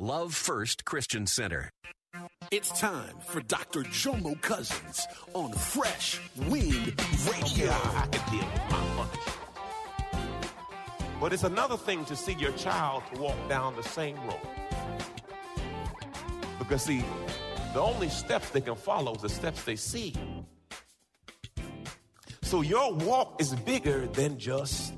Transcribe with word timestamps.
Love 0.00 0.32
First 0.32 0.84
Christian 0.84 1.26
Center. 1.26 1.70
It's 2.52 2.70
time 2.78 3.16
for 3.26 3.40
Dr. 3.40 3.82
Jomo 3.82 4.40
Cousins 4.40 5.04
on 5.34 5.52
Fresh 5.52 6.20
Wind 6.46 6.94
Radio. 7.26 7.72
I 7.72 8.06
can 8.12 8.30
deal 8.30 8.46
with 8.46 8.62
my 8.70 8.78
punch. 8.96 9.20
But 11.20 11.32
it's 11.32 11.42
another 11.42 11.76
thing 11.76 12.04
to 12.04 12.14
see 12.14 12.34
your 12.34 12.52
child 12.52 13.02
walk 13.18 13.36
down 13.48 13.74
the 13.74 13.82
same 13.82 14.16
road. 14.18 14.38
Because, 16.60 16.84
see, 16.84 17.04
the 17.74 17.80
only 17.80 18.08
steps 18.08 18.50
they 18.50 18.60
can 18.60 18.76
follow 18.76 19.16
is 19.16 19.22
the 19.22 19.28
steps 19.28 19.64
they 19.64 19.74
see. 19.74 20.14
So 22.42 22.60
your 22.60 22.94
walk 22.94 23.40
is 23.40 23.52
bigger 23.52 24.06
than 24.06 24.38
just 24.38 24.92
you. 24.92 24.97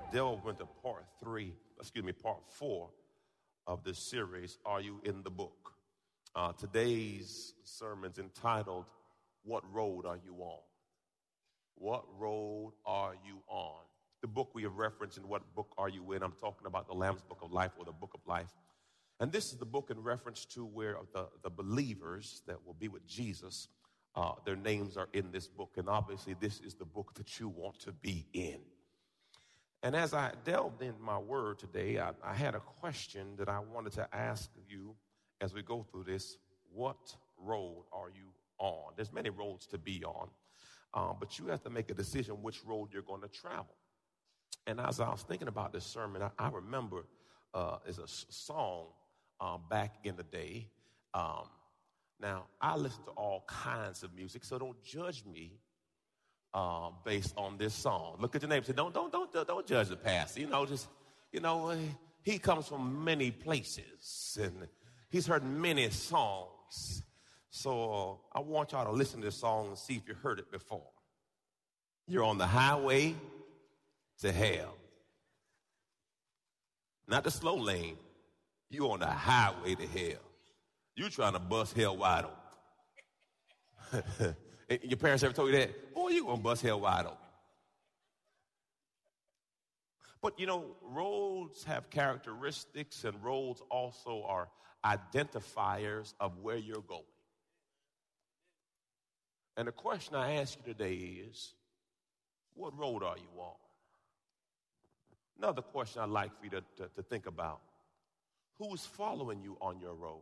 delve 0.11 0.45
into 0.47 0.65
part 0.83 1.05
three, 1.21 1.53
excuse 1.79 2.03
me, 2.03 2.11
part 2.11 2.41
four 2.49 2.89
of 3.65 3.83
this 3.83 3.97
series, 3.97 4.57
Are 4.65 4.81
You 4.81 4.99
in 5.05 5.23
the 5.23 5.29
Book? 5.29 5.71
Uh, 6.35 6.51
today's 6.53 7.53
sermon's 7.63 8.19
entitled, 8.19 8.85
What 9.43 9.63
Road 9.73 10.05
Are 10.05 10.17
You 10.17 10.33
On? 10.41 10.59
What 11.75 12.03
road 12.19 12.73
are 12.85 13.15
you 13.25 13.41
on? 13.47 13.79
The 14.21 14.27
book 14.27 14.49
we 14.53 14.63
have 14.63 14.75
referenced 14.75 15.17
in 15.17 15.27
What 15.27 15.55
Book 15.55 15.73
Are 15.77 15.89
You 15.89 16.11
In? 16.11 16.23
I'm 16.23 16.33
talking 16.41 16.67
about 16.67 16.87
the 16.87 16.93
Lamb's 16.93 17.23
Book 17.23 17.39
of 17.41 17.51
Life 17.51 17.71
or 17.77 17.85
the 17.85 17.91
Book 17.91 18.11
of 18.13 18.19
Life. 18.27 18.51
And 19.19 19.31
this 19.31 19.51
is 19.51 19.57
the 19.57 19.65
book 19.65 19.91
in 19.91 20.01
reference 20.01 20.45
to 20.47 20.65
where 20.65 20.97
the, 21.13 21.27
the 21.43 21.49
believers 21.49 22.41
that 22.47 22.65
will 22.65 22.73
be 22.73 22.87
with 22.87 23.07
Jesus, 23.07 23.67
uh, 24.15 24.33
their 24.45 24.55
names 24.55 24.97
are 24.97 25.07
in 25.13 25.31
this 25.31 25.47
book. 25.47 25.71
And 25.77 25.87
obviously, 25.87 26.35
this 26.39 26.59
is 26.59 26.75
the 26.75 26.85
book 26.85 27.13
that 27.15 27.39
you 27.39 27.47
want 27.47 27.79
to 27.81 27.91
be 27.91 28.27
in. 28.33 28.59
And 29.83 29.95
as 29.95 30.13
I 30.13 30.31
delved 30.45 30.81
in 30.81 30.93
my 31.01 31.17
word 31.17 31.57
today, 31.57 31.99
I, 31.99 32.11
I, 32.23 32.35
had 32.35 32.53
a 32.53 32.59
question 32.59 33.35
that 33.37 33.49
I 33.49 33.59
wanted 33.59 33.93
to 33.93 34.07
ask 34.13 34.51
you 34.69 34.93
as 35.39 35.55
we 35.55 35.63
go 35.63 35.83
through 35.89 36.03
this. 36.03 36.37
What 36.71 37.15
road 37.37 37.85
are 37.91 38.09
you 38.09 38.27
on? 38.59 38.93
There's 38.95 39.11
many 39.11 39.31
roads 39.31 39.65
to 39.67 39.79
be 39.79 40.03
on, 40.03 40.29
um, 40.93 41.17
but 41.19 41.39
you 41.39 41.47
have 41.47 41.63
to 41.63 41.71
make 41.71 41.89
a 41.89 41.95
decision 41.95 42.43
which 42.43 42.63
road 42.63 42.89
you're 42.93 43.01
going 43.01 43.21
to 43.21 43.27
travel. 43.27 43.75
And 44.67 44.79
as 44.79 44.99
I 44.99 45.09
was 45.09 45.23
thinking 45.23 45.47
about 45.47 45.73
this 45.73 45.85
sermon, 45.85 46.21
I, 46.21 46.29
I 46.37 46.49
remember 46.49 47.05
uh, 47.55 47.77
is 47.87 47.97
a 47.97 48.07
song 48.07 48.85
um, 49.39 49.63
back 49.69 49.95
in 50.03 50.15
the 50.15 50.23
day. 50.23 50.67
Um, 51.15 51.49
now, 52.21 52.45
I 52.61 52.75
listen 52.75 53.03
to 53.05 53.11
all 53.11 53.43
kinds 53.47 54.03
of 54.03 54.13
music, 54.13 54.45
so 54.45 54.59
don't 54.59 54.81
judge 54.83 55.25
me 55.25 55.53
uh, 56.53 56.89
based 57.03 57.33
on 57.37 57.57
this 57.57 57.73
song. 57.73 58.17
Look 58.19 58.35
at 58.35 58.41
your 58.41 58.49
neighbor. 58.49 58.65
Say, 58.65 58.73
don't, 58.73 58.93
don't, 58.93 59.11
don't, 59.11 59.31
don't 59.31 59.65
judge 59.65 59.89
the 59.89 59.95
past. 59.95 60.37
You 60.37 60.47
know, 60.47 60.65
just, 60.65 60.87
you 61.31 61.39
know, 61.39 61.75
he 62.23 62.37
comes 62.37 62.67
from 62.67 63.03
many 63.03 63.31
places 63.31 64.37
and 64.41 64.67
he's 65.09 65.25
heard 65.27 65.43
many 65.43 65.89
songs. 65.89 67.03
So 67.49 68.19
uh, 68.33 68.37
I 68.37 68.41
want 68.41 68.71
y'all 68.71 68.85
to 68.85 68.91
listen 68.91 69.19
to 69.21 69.25
this 69.25 69.35
song 69.35 69.69
and 69.69 69.77
see 69.77 69.95
if 69.95 70.07
you 70.07 70.15
heard 70.15 70.39
it 70.39 70.51
before. 70.51 70.87
You're 72.07 72.23
on 72.23 72.37
the 72.37 72.47
highway 72.47 73.15
to 74.21 74.31
hell. 74.31 74.75
Not 77.07 77.23
the 77.23 77.31
slow 77.31 77.55
lane. 77.55 77.97
You're 78.69 78.91
on 78.91 78.99
the 78.99 79.07
highway 79.07 79.75
to 79.75 79.87
hell. 79.87 80.21
You're 80.95 81.09
trying 81.09 81.33
to 81.33 81.39
bust 81.39 81.75
hell 81.75 81.97
wide 81.97 82.25
open. 83.93 84.35
Your 84.83 84.97
parents 84.97 85.23
ever 85.23 85.33
told 85.33 85.49
you 85.49 85.57
that? 85.57 85.93
Boy, 85.93 86.09
you're 86.09 86.25
gonna 86.25 86.41
bust 86.41 86.61
hell 86.61 86.79
wide 86.79 87.05
open. 87.05 87.17
But 90.21 90.39
you 90.39 90.45
know, 90.45 90.75
roads 90.81 91.63
have 91.63 91.89
characteristics, 91.89 93.03
and 93.03 93.21
roads 93.23 93.61
also 93.69 94.23
are 94.27 94.47
identifiers 94.85 96.13
of 96.19 96.37
where 96.39 96.57
you're 96.57 96.81
going. 96.81 97.01
And 99.57 99.67
the 99.67 99.71
question 99.71 100.15
I 100.15 100.35
ask 100.35 100.57
you 100.57 100.73
today 100.73 100.93
is 100.93 101.53
what 102.53 102.77
road 102.77 103.03
are 103.03 103.17
you 103.17 103.41
on? 103.41 103.55
Another 105.37 105.61
question 105.61 106.01
I'd 106.01 106.09
like 106.09 106.37
for 106.37 106.45
you 106.45 106.51
to, 106.51 106.63
to, 106.77 106.89
to 106.95 107.03
think 107.03 107.25
about 107.25 107.61
who's 108.57 108.85
following 108.85 109.41
you 109.41 109.57
on 109.59 109.79
your 109.79 109.95
road? 109.95 110.21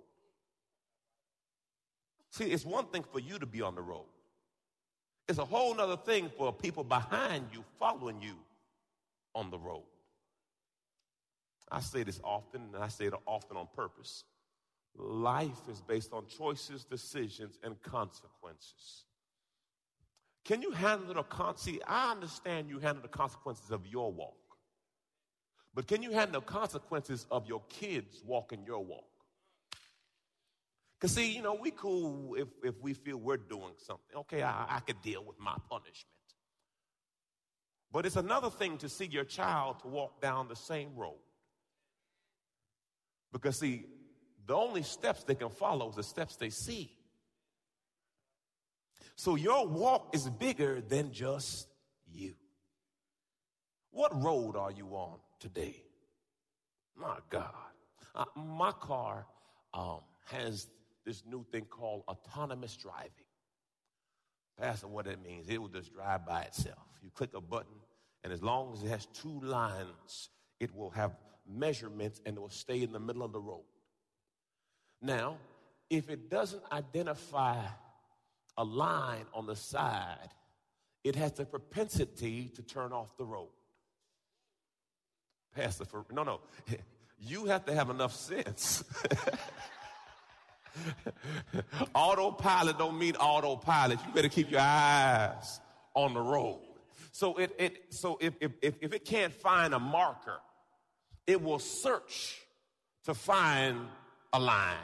See, 2.32 2.46
it's 2.46 2.66
one 2.66 2.86
thing 2.86 3.04
for 3.12 3.20
you 3.20 3.38
to 3.40 3.46
be 3.46 3.62
on 3.62 3.76
the 3.76 3.82
road. 3.82 4.06
It's 5.30 5.38
a 5.38 5.46
whole 5.46 5.80
other 5.80 5.96
thing 5.96 6.32
for 6.36 6.52
people 6.52 6.84
behind 6.84 7.50
you 7.54 7.64
following 7.78 8.20
you 8.20 8.34
on 9.36 9.52
the 9.52 9.60
road. 9.60 9.86
I 11.72 11.82
say 11.82 12.02
this 12.02 12.20
often, 12.24 12.62
and 12.74 12.84
I 12.84 12.88
say 12.88 13.06
it 13.06 13.14
often 13.28 13.56
on 13.56 13.68
purpose. 13.76 14.24
Life 14.98 15.62
is 15.70 15.82
based 15.82 16.14
on 16.14 16.26
choices, 16.26 16.84
decisions, 16.84 17.60
and 17.64 17.80
consequences. 17.84 19.06
Can 20.46 20.64
you 20.64 20.72
handle 20.72 21.14
the 21.14 21.22
con- 21.22 21.58
see? 21.58 21.80
I 21.86 22.12
understand 22.12 22.68
you 22.68 22.80
handle 22.80 23.04
the 23.04 23.08
consequences 23.08 23.70
of 23.70 23.86
your 23.86 24.12
walk, 24.12 24.34
but 25.76 25.86
can 25.86 26.02
you 26.02 26.12
handle 26.12 26.42
the 26.42 26.48
consequences 26.48 27.28
of 27.30 27.46
your 27.46 27.62
kids 27.70 28.24
walking 28.26 28.64
your 28.66 28.84
walk? 28.84 29.09
Because, 31.00 31.16
see, 31.16 31.32
you 31.32 31.42
know, 31.42 31.54
we 31.54 31.72
cool 31.72 32.36
if, 32.36 32.50
if 32.62 32.76
we 32.82 32.94
feel 32.94 33.18
we're 33.18 33.38
doing 33.38 33.74
something. 33.78 34.18
Okay, 34.18 34.44
I, 34.44 34.66
I 34.68 34.80
could 34.82 35.02
deal 35.02 35.24
with 35.24 35.40
my 35.40 35.56
punishment. 35.70 36.06
But 37.92 38.06
it's 38.06 38.18
another 38.18 38.50
thing 38.50 38.78
to 38.80 38.90
see 38.90 39.06
your 39.06 39.24
child 39.24 39.80
to 39.82 39.88
walk 39.88 40.22
down 40.22 40.50
the 40.50 40.58
same 40.58 40.96
road. 40.96 41.22
Because, 43.32 43.60
see, 43.60 43.86
the 44.46 44.56
only 44.56 44.84
steps 44.84 45.24
they 45.24 45.36
can 45.36 45.50
follow 45.50 45.90
is 45.90 45.96
the 45.96 46.04
steps 46.04 46.36
they 46.36 46.50
see. 46.50 46.92
So 49.16 49.36
your 49.36 49.68
walk 49.68 50.14
is 50.14 50.30
bigger 50.30 50.82
than 50.82 51.14
just 51.14 51.68
you. 52.12 52.34
What 53.92 54.22
road 54.22 54.56
are 54.56 54.72
you 54.72 54.88
on 54.90 55.20
today? 55.40 55.84
My 56.96 57.18
God. 57.30 57.54
Uh, 58.14 58.26
my 58.36 58.72
car 58.72 59.26
um, 59.74 60.02
has 60.26 60.68
this 61.06 61.24
new 61.26 61.46
thing 61.52 61.66
called 61.66 62.04
autonomous 62.08 62.76
driving. 62.76 63.12
Pastor, 64.60 64.88
what 64.88 65.06
that 65.06 65.24
means, 65.24 65.48
it 65.50 65.62
will 65.62 65.70
just 65.70 65.94
drive 65.94 66.26
by 66.26 66.42
itself. 66.42 66.78
You 67.02 67.10
click 67.12 67.32
a 67.34 67.42
button, 67.42 67.76
and 68.24 68.34
as 68.34 68.44
long 68.44 68.74
as 68.74 68.84
it 68.84 68.90
has 68.90 69.06
two 69.08 69.40
lines, 69.42 70.30
it 70.60 70.76
will 70.76 70.90
have 70.92 71.16
measurements 71.48 72.22
and 72.26 72.38
it 72.38 72.40
will 72.40 72.50
stay 72.50 72.84
in 72.84 72.92
the 72.92 73.00
middle 73.00 73.24
of 73.24 73.32
the 73.32 73.40
road. 73.40 73.64
Now, 75.02 75.38
if 75.90 76.10
it 76.10 76.30
doesn't 76.30 76.64
identify 76.72 77.58
a 78.58 78.64
line 78.64 79.26
on 79.34 79.46
the 79.46 79.56
side, 79.56 80.30
it 81.04 81.16
has 81.16 81.32
the 81.34 81.46
propensity 81.46 82.52
to 82.56 82.62
turn 82.62 82.92
off 82.92 83.16
the 83.18 83.26
road. 83.26 83.50
Pastor, 85.56 85.86
for, 85.86 86.06
no, 86.12 86.24
no. 86.24 86.42
You 87.22 87.48
have 87.48 87.66
to 87.66 87.76
have 87.76 87.90
enough 87.90 88.16
sense. 88.16 88.82
autopilot 91.96 92.78
don't 92.78 92.98
mean 92.98 93.16
autopilot. 93.16 94.00
You 94.06 94.14
better 94.14 94.30
keep 94.30 94.52
your 94.52 94.62
eyes 94.62 95.60
on 95.94 96.14
the 96.14 96.22
road. 96.22 96.60
So 97.12 97.36
it, 97.38 97.56
it 97.58 97.94
so 97.94 98.18
if, 98.22 98.34
if, 98.40 98.52
if 98.62 98.94
it 98.94 99.06
can't 99.06 99.34
find 99.34 99.74
a 99.74 99.80
marker, 99.80 100.40
it 101.28 101.42
will 101.42 101.60
search 101.60 102.40
to 103.06 103.14
find 103.14 103.88
a 104.34 104.40
line. 104.40 104.76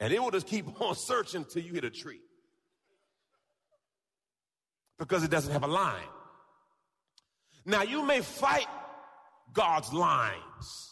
And 0.00 0.12
it 0.12 0.22
will 0.22 0.30
just 0.30 0.46
keep 0.46 0.80
on 0.80 0.94
searching 0.94 1.44
till 1.44 1.62
you 1.62 1.74
hit 1.74 1.84
a 1.84 1.90
tree. 1.90 2.20
Because 4.98 5.24
it 5.24 5.30
doesn't 5.30 5.52
have 5.52 5.64
a 5.64 5.68
line. 5.68 6.12
Now 7.64 7.82
you 7.82 8.04
may 8.04 8.20
fight 8.20 8.66
God's 9.52 9.92
lines, 9.92 10.91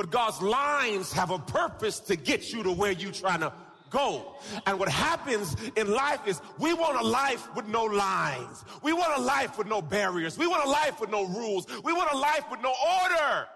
but 0.00 0.10
God's 0.10 0.40
lines 0.40 1.12
have 1.12 1.30
a 1.30 1.38
purpose 1.38 2.00
to 2.00 2.16
get 2.16 2.54
you 2.54 2.62
to 2.62 2.72
where 2.72 2.90
you're 2.90 3.12
trying 3.12 3.40
to 3.40 3.52
go. 3.90 4.32
And 4.64 4.78
what 4.78 4.88
happens 4.88 5.54
in 5.76 5.92
life 5.92 6.26
is 6.26 6.40
we 6.58 6.72
want 6.72 6.98
a 6.98 7.06
life 7.06 7.54
with 7.54 7.68
no 7.68 7.84
lines. 7.84 8.64
We 8.82 8.94
want 8.94 9.18
a 9.18 9.20
life 9.20 9.58
with 9.58 9.66
no 9.66 9.82
barriers. 9.82 10.38
We 10.38 10.46
want 10.46 10.64
a 10.64 10.70
life 10.70 11.02
with 11.02 11.10
no 11.10 11.26
rules. 11.26 11.66
We 11.84 11.92
want 11.92 12.10
a 12.12 12.16
life 12.16 12.50
with 12.50 12.62
no 12.62 12.72
order. 13.02 13.46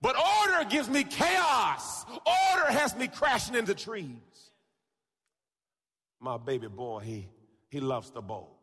But 0.00 0.14
order 0.16 0.70
gives 0.70 0.88
me 0.88 1.02
chaos. 1.02 2.04
Order 2.08 2.70
has 2.70 2.96
me 2.96 3.08
crashing 3.08 3.56
into 3.56 3.74
trees. 3.74 4.52
My 6.20 6.38
baby 6.38 6.68
boy, 6.68 7.00
he, 7.00 7.26
he 7.70 7.80
loves 7.80 8.12
the 8.12 8.22
bowl. 8.22 8.56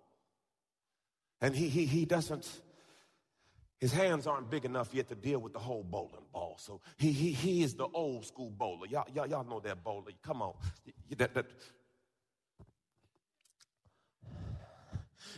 And 1.42 1.54
he, 1.54 1.68
he, 1.68 1.84
he 1.84 2.06
doesn't, 2.06 2.50
his 3.82 3.92
hands 3.92 4.28
aren't 4.28 4.52
big 4.52 4.64
enough 4.64 4.94
yet 4.94 5.10
to 5.10 5.16
deal 5.16 5.40
with 5.40 5.54
the 5.54 5.60
whole 5.60 5.84
bowling 5.84 6.22
ball. 6.32 6.56
So 6.60 6.82
he, 6.98 7.12
he, 7.12 7.32
he 7.32 7.64
is 7.64 7.74
the 7.74 7.88
old 7.92 8.28
school 8.28 8.52
bowler. 8.52 8.86
Y'all, 8.86 9.08
y'all, 9.12 9.28
y'all 9.28 9.44
know 9.44 9.60
that 9.62 9.84
bowler. 9.84 10.12
Come 10.22 10.44
on. 10.44 10.54
That, 11.18 11.34
that. 11.34 11.48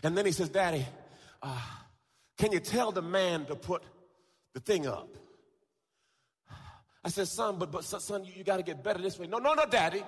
And 0.03 0.17
then 0.17 0.25
he 0.25 0.33
says, 0.33 0.49
Daddy, 0.49 0.85
uh, 1.41 1.57
can 2.37 2.51
you 2.51 2.59
tell 2.59 2.91
the 2.91 3.01
man 3.01 3.45
to 3.45 3.55
put 3.55 3.81
the 4.53 4.59
thing 4.59 4.87
up? 4.87 5.07
I 7.05 7.09
said, 7.09 7.29
son, 7.29 7.55
but, 7.57 7.71
but 7.71 7.85
son, 7.85 8.25
you, 8.25 8.33
you 8.35 8.43
got 8.43 8.57
to 8.57 8.63
get 8.63 8.83
better 8.83 9.01
this 9.01 9.17
way. 9.17 9.27
No, 9.27 9.37
no, 9.37 9.53
no, 9.53 9.65
daddy. 9.65 10.03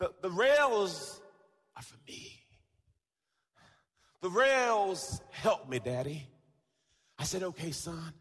The, 0.00 0.10
the 0.22 0.30
rails 0.30 1.20
are 1.76 1.82
for 1.82 1.96
me. 2.08 2.32
The 4.22 4.30
rails 4.30 5.20
help 5.30 5.68
me, 5.68 5.78
daddy. 5.78 6.26
I 7.18 7.24
said, 7.24 7.42
okay, 7.42 7.70
son. 7.70 8.12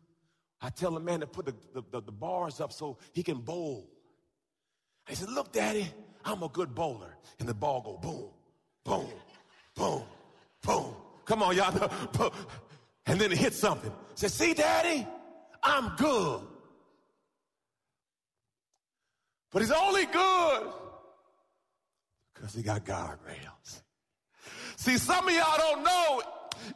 I 0.62 0.70
tell 0.70 0.92
the 0.92 1.00
man 1.00 1.20
to 1.20 1.28
put 1.28 1.46
the, 1.46 1.56
the, 1.74 1.84
the, 1.92 2.02
the 2.02 2.12
bars 2.12 2.62
up 2.62 2.72
so 2.72 2.98
he 3.12 3.22
can 3.22 3.40
bowl. 3.40 3.90
I 5.10 5.14
said, 5.14 5.30
look, 5.30 5.52
daddy, 5.52 5.92
I'm 6.24 6.42
a 6.42 6.48
good 6.48 6.74
bowler. 6.74 7.18
And 7.40 7.50
the 7.50 7.54
ball 7.54 7.82
go 7.82 7.98
boom, 7.98 8.30
boom, 8.86 9.12
boom, 9.76 10.04
boom. 10.62 10.96
Come 11.26 11.44
on, 11.44 11.56
y'all. 11.56 12.32
And 13.06 13.20
then 13.20 13.32
it 13.32 13.38
hit 13.38 13.54
something. 13.54 13.92
I 13.92 14.16
said, 14.16 14.32
see, 14.32 14.54
daddy, 14.54 15.06
I'm 15.62 15.96
good. 15.98 16.42
But 19.52 19.62
he's 19.62 19.72
only 19.72 20.06
good 20.06 20.68
because 22.34 22.56
he 22.56 22.64
got 22.64 22.86
guardrails. 22.86 23.82
See, 24.78 24.98
some 24.98 25.28
of 25.28 25.34
y'all 25.34 25.58
don't 25.58 25.84
know 25.84 26.22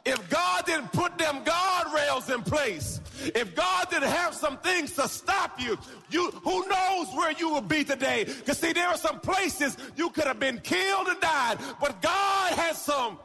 if 0.04 0.28
God 0.30 0.66
didn't 0.66 0.92
put 0.92 1.16
them 1.18 1.44
guardrails 1.44 2.32
in 2.32 2.42
place, 2.42 3.00
if 3.34 3.54
God 3.54 3.90
didn't 3.90 4.10
have 4.10 4.34
some 4.34 4.58
things 4.58 4.92
to 4.92 5.08
stop 5.08 5.60
you, 5.60 5.78
you 6.10 6.30
who 6.30 6.66
knows 6.68 7.08
where 7.14 7.32
you 7.32 7.50
will 7.50 7.60
be 7.60 7.84
today? 7.84 8.24
Because 8.24 8.58
see, 8.58 8.72
there 8.72 8.88
are 8.88 8.96
some 8.96 9.20
places 9.20 9.76
you 9.96 10.10
could 10.10 10.24
have 10.24 10.40
been 10.40 10.58
killed 10.60 11.08
and 11.08 11.20
died, 11.20 11.58
but 11.80 12.00
God 12.02 12.52
has 12.54 12.80
some. 12.80 13.18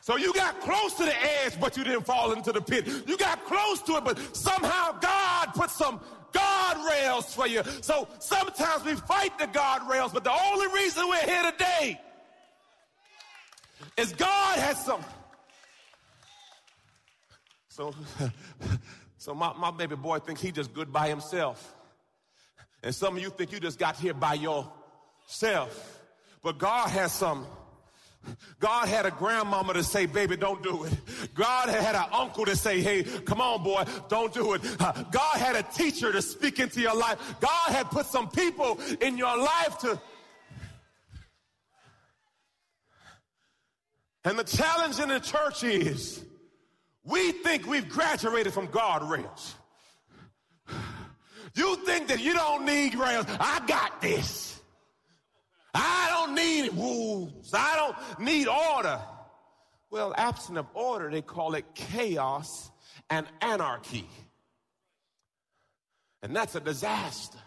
So 0.00 0.16
you 0.16 0.32
got 0.32 0.58
close 0.60 0.94
to 0.94 1.04
the 1.04 1.14
edge, 1.44 1.60
but 1.60 1.76
you 1.76 1.84
didn't 1.84 2.06
fall 2.06 2.32
into 2.32 2.50
the 2.50 2.62
pit. 2.62 2.86
You 3.06 3.18
got 3.18 3.44
close 3.44 3.82
to 3.82 3.96
it, 3.96 4.04
but 4.04 4.18
somehow 4.34 4.92
God 4.92 5.52
put 5.54 5.70
some 5.70 6.00
guardrails 6.32 7.34
for 7.34 7.46
you. 7.46 7.62
So 7.82 8.08
sometimes 8.18 8.84
we 8.84 8.94
fight 8.94 9.38
the 9.38 9.46
guardrails, 9.46 10.12
but 10.14 10.24
the 10.24 10.32
only 10.32 10.66
reason 10.68 11.06
we're 11.08 11.26
here 11.26 11.52
today 11.52 12.00
is 13.98 14.12
God 14.12 14.58
has 14.58 14.84
some. 14.84 15.04
So, 17.68 17.94
so 19.18 19.34
my, 19.34 19.52
my 19.54 19.70
baby 19.70 19.96
boy 19.96 20.18
thinks 20.18 20.40
he 20.40 20.52
just 20.52 20.72
good 20.72 20.92
by 20.92 21.08
himself. 21.08 21.74
And 22.82 22.94
some 22.94 23.16
of 23.16 23.22
you 23.22 23.30
think 23.30 23.52
you 23.52 23.60
just 23.60 23.78
got 23.78 23.96
here 23.96 24.14
by 24.14 24.34
yourself. 24.34 26.00
But 26.42 26.58
God 26.58 26.88
has 26.90 27.12
some 27.12 27.46
God 28.58 28.88
had 28.88 29.06
a 29.06 29.10
grandmama 29.10 29.74
to 29.74 29.82
say, 29.82 30.06
baby, 30.06 30.36
don't 30.36 30.62
do 30.62 30.84
it. 30.84 30.92
God 31.34 31.68
had 31.68 31.94
an 31.94 32.06
uncle 32.12 32.44
to 32.44 32.56
say, 32.56 32.80
hey, 32.80 33.02
come 33.02 33.40
on, 33.40 33.62
boy, 33.62 33.84
don't 34.08 34.34
do 34.34 34.54
it. 34.54 34.62
God 34.78 35.36
had 35.36 35.56
a 35.56 35.62
teacher 35.62 36.12
to 36.12 36.20
speak 36.20 36.58
into 36.58 36.80
your 36.80 36.96
life. 36.96 37.36
God 37.40 37.70
had 37.70 37.90
put 37.90 38.06
some 38.06 38.28
people 38.28 38.78
in 39.00 39.16
your 39.16 39.36
life 39.38 39.78
to. 39.78 40.00
And 44.28 44.38
the 44.38 44.44
challenge 44.44 44.98
in 44.98 45.08
the 45.08 45.20
church 45.20 45.64
is 45.64 46.22
we 47.02 47.32
think 47.32 47.66
we've 47.66 47.88
graduated 47.88 48.52
from 48.52 48.68
guardrails. 48.68 49.54
You 51.54 51.76
think 51.86 52.08
that 52.08 52.20
you 52.20 52.34
don't 52.34 52.66
need 52.66 52.94
rails. 52.94 53.24
I 53.40 53.62
got 53.66 54.02
this. 54.02 54.60
I 55.72 56.08
don't 56.10 56.34
need 56.34 56.74
rules. 56.74 57.54
I 57.54 57.76
don't 57.76 58.20
need 58.20 58.48
order. 58.48 59.00
Well, 59.90 60.12
absent 60.14 60.58
of 60.58 60.66
order, 60.74 61.10
they 61.10 61.22
call 61.22 61.54
it 61.54 61.64
chaos 61.74 62.70
and 63.08 63.26
anarchy. 63.40 64.06
And 66.22 66.36
that's 66.36 66.54
a 66.54 66.60
disaster. 66.60 67.38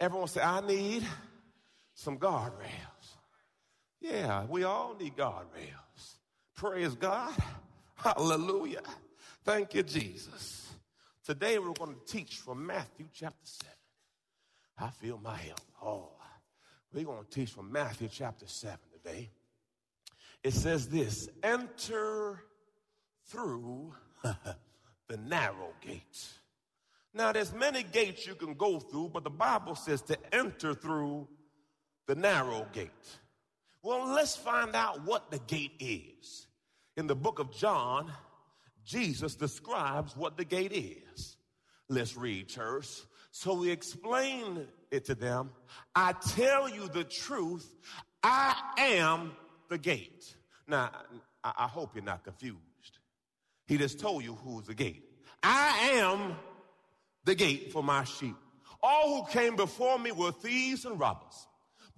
Everyone 0.00 0.26
say, 0.26 0.40
I 0.40 0.62
need 0.62 1.04
some 1.94 2.18
guardrails. 2.18 2.99
Yeah, 4.00 4.44
we 4.48 4.64
all 4.64 4.94
need 4.98 5.16
guardrails. 5.16 6.16
Praise 6.56 6.94
God. 6.94 7.34
Hallelujah. 7.96 8.82
Thank 9.44 9.74
you, 9.74 9.82
Jesus. 9.82 10.72
Today 11.24 11.58
we're 11.58 11.72
going 11.72 11.94
to 11.94 12.12
teach 12.12 12.36
from 12.36 12.66
Matthew 12.66 13.06
chapter 13.12 13.36
7. 13.44 13.72
I 14.78 14.88
feel 14.90 15.20
my 15.22 15.36
help. 15.36 15.60
Oh, 15.82 16.08
we're 16.92 17.04
going 17.04 17.24
to 17.24 17.30
teach 17.30 17.50
from 17.50 17.70
Matthew 17.70 18.08
chapter 18.10 18.46
7 18.46 18.78
today. 18.92 19.30
It 20.42 20.54
says 20.54 20.88
this 20.88 21.28
enter 21.42 22.42
through 23.26 23.94
the 24.22 25.16
narrow 25.18 25.74
gate. 25.82 26.28
Now, 27.12 27.32
there's 27.32 27.52
many 27.52 27.82
gates 27.82 28.26
you 28.26 28.34
can 28.34 28.54
go 28.54 28.78
through, 28.78 29.10
but 29.12 29.24
the 29.24 29.30
Bible 29.30 29.74
says 29.74 30.00
to 30.02 30.16
enter 30.32 30.74
through 30.74 31.28
the 32.06 32.14
narrow 32.14 32.66
gate. 32.72 32.90
Well, 33.82 34.12
let's 34.12 34.36
find 34.36 34.74
out 34.74 35.04
what 35.04 35.30
the 35.30 35.38
gate 35.38 35.72
is. 35.80 36.46
In 36.96 37.06
the 37.06 37.14
book 37.14 37.38
of 37.38 37.50
John, 37.56 38.12
Jesus 38.84 39.34
describes 39.34 40.16
what 40.16 40.36
the 40.36 40.44
gate 40.44 40.72
is. 40.72 41.36
Let's 41.88 42.16
read, 42.16 42.48
church. 42.48 42.88
So 43.30 43.54
we 43.54 43.70
explain 43.70 44.66
it 44.90 45.04
to 45.06 45.14
them. 45.14 45.50
I 45.94 46.12
tell 46.12 46.68
you 46.68 46.88
the 46.88 47.04
truth. 47.04 47.74
I 48.22 48.54
am 48.78 49.32
the 49.68 49.78
gate. 49.78 50.34
Now, 50.66 50.90
I 51.42 51.66
hope 51.66 51.94
you're 51.94 52.04
not 52.04 52.24
confused. 52.24 52.58
He 53.66 53.78
just 53.78 54.00
told 54.00 54.24
you 54.24 54.34
who's 54.34 54.66
the 54.66 54.74
gate. 54.74 55.04
I 55.42 55.92
am 55.94 56.36
the 57.24 57.34
gate 57.34 57.72
for 57.72 57.82
my 57.82 58.04
sheep. 58.04 58.36
All 58.82 59.22
who 59.22 59.30
came 59.30 59.56
before 59.56 59.98
me 59.98 60.10
were 60.10 60.32
thieves 60.32 60.84
and 60.84 60.98
robbers, 60.98 61.46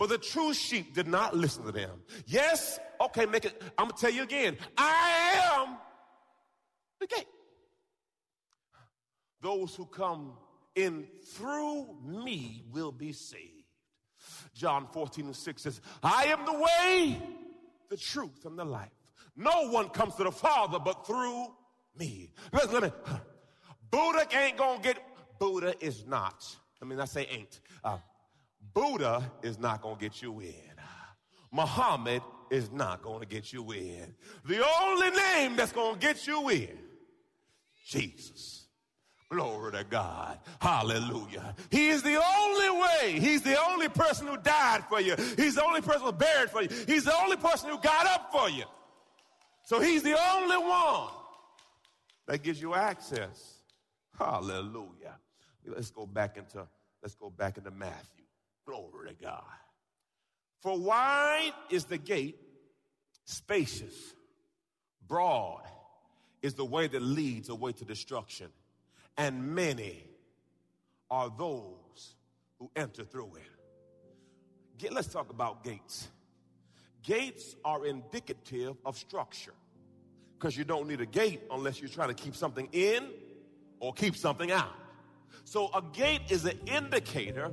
but 0.03 0.09
the 0.09 0.19
true 0.19 0.53
sheep 0.53 0.95
did 0.95 1.07
not 1.07 1.37
listen 1.37 1.63
to 1.63 1.71
them. 1.71 2.03
Yes, 2.27 2.81
okay, 3.01 3.25
make 3.25 3.45
it. 3.45 3.63
I'm 3.79 3.87
gonna 3.87 4.01
tell 4.01 4.11
you 4.11 4.25
again. 4.25 4.57
I 4.77 5.61
am 5.61 5.77
the 6.99 7.07
gate. 7.07 7.29
Those 9.41 9.77
who 9.77 9.87
come 9.87 10.33
in 10.75 11.07
through 11.35 11.87
me 12.05 12.65
will 12.73 12.91
be 12.91 13.13
saved. 13.13 13.63
John 14.53 14.89
14 14.93 15.27
and 15.27 15.37
6 15.37 15.63
says, 15.63 15.81
I 16.03 16.25
am 16.25 16.47
the 16.47 16.53
way, 16.53 17.23
the 17.89 17.97
truth, 17.97 18.45
and 18.45 18.59
the 18.59 18.65
life. 18.65 18.91
No 19.37 19.69
one 19.69 19.89
comes 19.89 20.17
to 20.17 20.25
the 20.25 20.33
Father 20.33 20.81
but 20.81 21.07
through 21.07 21.47
me. 21.97 22.33
Let, 22.53 22.73
let 22.73 22.83
me, 22.83 22.91
Buddha 23.89 24.27
ain't 24.37 24.57
gonna 24.57 24.83
get, 24.83 24.99
Buddha 25.39 25.77
is 25.79 26.05
not, 26.09 26.45
I 26.83 26.87
mean, 26.87 26.99
I 26.99 27.05
say 27.05 27.29
ain't. 27.31 27.61
Uh, 27.85 27.99
Buddha 28.75 29.31
is 29.43 29.59
not 29.59 29.83
gonna 29.83 29.99
get 29.99 30.23
you 30.23 30.41
in. 30.41 30.55
Muhammad 31.51 32.23
is 32.51 32.71
not 32.71 33.03
gonna 33.03 33.27
get 33.27 33.53
you 33.53 33.71
in. 33.73 34.15
The 34.45 34.65
only 34.81 35.11
name 35.11 35.57
that's 35.57 35.73
gonna 35.73 35.99
get 35.99 36.27
you 36.27 36.49
in, 36.49 36.79
Jesus. 37.87 38.67
Glory 39.31 39.73
to 39.73 39.85
God. 39.85 40.39
Hallelujah. 40.61 41.55
He 41.71 41.89
is 41.89 42.03
the 42.03 42.23
only 42.23 42.83
way. 42.83 43.19
He's 43.19 43.41
the 43.41 43.59
only 43.71 43.89
person 43.89 44.27
who 44.27 44.37
died 44.37 44.85
for 44.91 45.01
you. 45.01 45.17
He's 45.37 45.55
the 45.55 45.65
only 45.65 45.81
person 45.81 46.03
who 46.03 46.13
buried 46.13 46.51
for 46.51 46.63
you. 46.63 46.69
He's 46.87 47.05
the 47.05 47.17
only 47.19 47.39
person 47.39 47.71
who 47.71 47.79
got 47.79 48.07
up 48.07 48.31
for 48.31 48.51
you. 48.51 48.65
So 49.65 49.81
he's 49.81 50.03
the 50.03 50.19
only 50.35 50.59
one 50.59 51.09
that 52.27 52.43
gives 52.43 52.61
you 52.61 52.75
access 52.75 53.63
Hallelujah. 54.19 55.19
Let's 55.67 55.91
go 55.91 56.07
back 56.07 56.37
into 56.37 56.67
let's 57.03 57.15
go 57.15 57.31
back 57.31 57.59
into 57.59 57.71
Matthew. 57.71 58.25
Glory 58.67 59.09
to 59.09 59.15
God. 59.15 59.43
For 60.61 60.79
wide 60.79 61.53
is 61.71 61.85
the 61.87 61.99
gate, 61.99 62.39
spacious, 63.25 64.15
broad 65.07 65.63
is 66.41 66.55
the 66.55 66.65
way 66.65 66.87
that 66.87 67.03
leads 67.03 67.49
away 67.49 67.73
to 67.73 67.85
destruction, 67.85 68.49
and 69.17 69.55
many 69.55 70.05
are 71.11 71.33
those 71.37 72.15
who 72.59 72.71
enter 72.77 73.05
through 73.05 73.33
it. 73.37 74.93
let's 74.93 75.09
talk 75.09 75.31
about 75.31 75.65
gates. 75.65 76.09
Gates 77.03 77.57
are 77.65 77.85
indicative 77.85 78.77
of 78.85 78.97
structure 78.97 79.55
because 80.39 80.57
you 80.57 80.65
don't 80.65 80.89
need 80.89 81.01
a 81.01 81.07
gate 81.07 81.41
unless 81.51 81.81
you're 81.81 81.89
trying 81.89 82.09
to 82.09 82.15
keep 82.15 82.37
something 82.37 82.69
in 82.73 83.09
or 83.81 83.93
keep 83.93 84.17
something 84.17 84.53
out. 84.53 84.75
So 85.45 85.71
a 85.75 85.83
gate 85.93 86.23
is 86.31 86.45
an 86.45 86.59
indicator 86.67 87.53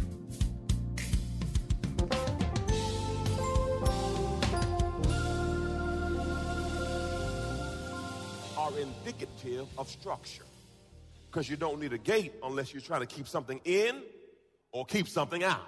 Indicative 8.77 9.67
of 9.77 9.89
structure. 9.89 10.43
Because 11.29 11.49
you 11.49 11.55
don't 11.55 11.79
need 11.79 11.93
a 11.93 11.97
gate 11.97 12.33
unless 12.43 12.73
you're 12.73 12.81
trying 12.81 13.01
to 13.01 13.05
keep 13.07 13.27
something 13.27 13.59
in 13.63 14.01
or 14.71 14.85
keep 14.85 15.07
something 15.07 15.43
out. 15.43 15.65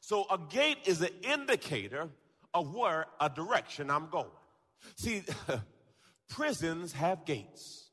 So 0.00 0.26
a 0.30 0.38
gate 0.50 0.78
is 0.86 1.00
an 1.00 1.10
indicator 1.22 2.08
of 2.52 2.74
where 2.74 3.06
a 3.20 3.28
direction 3.28 3.90
I'm 3.90 4.08
going. 4.08 4.30
See, 4.96 5.22
prisons 6.28 6.92
have 6.92 7.24
gates. 7.24 7.88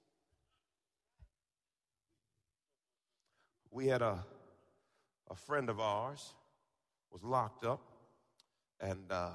We 3.72 3.88
had 3.88 4.02
a, 4.02 4.24
a 5.30 5.36
friend 5.36 5.70
of 5.70 5.80
ours 5.80 6.34
was 7.12 7.24
locked 7.24 7.66
up 7.66 7.82
and 8.80 9.12
uh, 9.12 9.30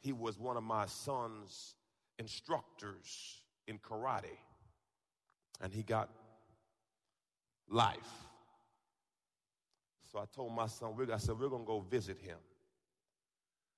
he 0.00 0.12
was 0.12 0.38
one 0.38 0.56
of 0.56 0.62
my 0.62 0.86
son's 0.86 1.74
instructors 2.18 3.42
in 3.66 3.78
karate 3.78 4.38
and 5.62 5.72
he 5.72 5.82
got 5.82 6.10
life. 7.68 7.96
So 10.10 10.18
I 10.18 10.24
told 10.34 10.52
my 10.52 10.66
son, 10.66 10.94
I 11.10 11.16
said, 11.16 11.38
we're 11.38 11.48
going 11.48 11.62
to 11.62 11.66
go 11.66 11.80
visit 11.80 12.18
him. 12.18 12.36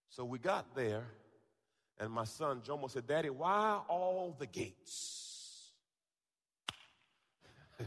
So 0.08 0.24
we 0.24 0.38
got 0.38 0.74
there, 0.74 1.04
and 1.98 2.10
my 2.10 2.24
son 2.24 2.62
Jomo 2.66 2.90
said, 2.90 3.06
Daddy, 3.06 3.30
why 3.30 3.80
all 3.88 4.34
the 4.38 4.46
gates? 4.46 5.70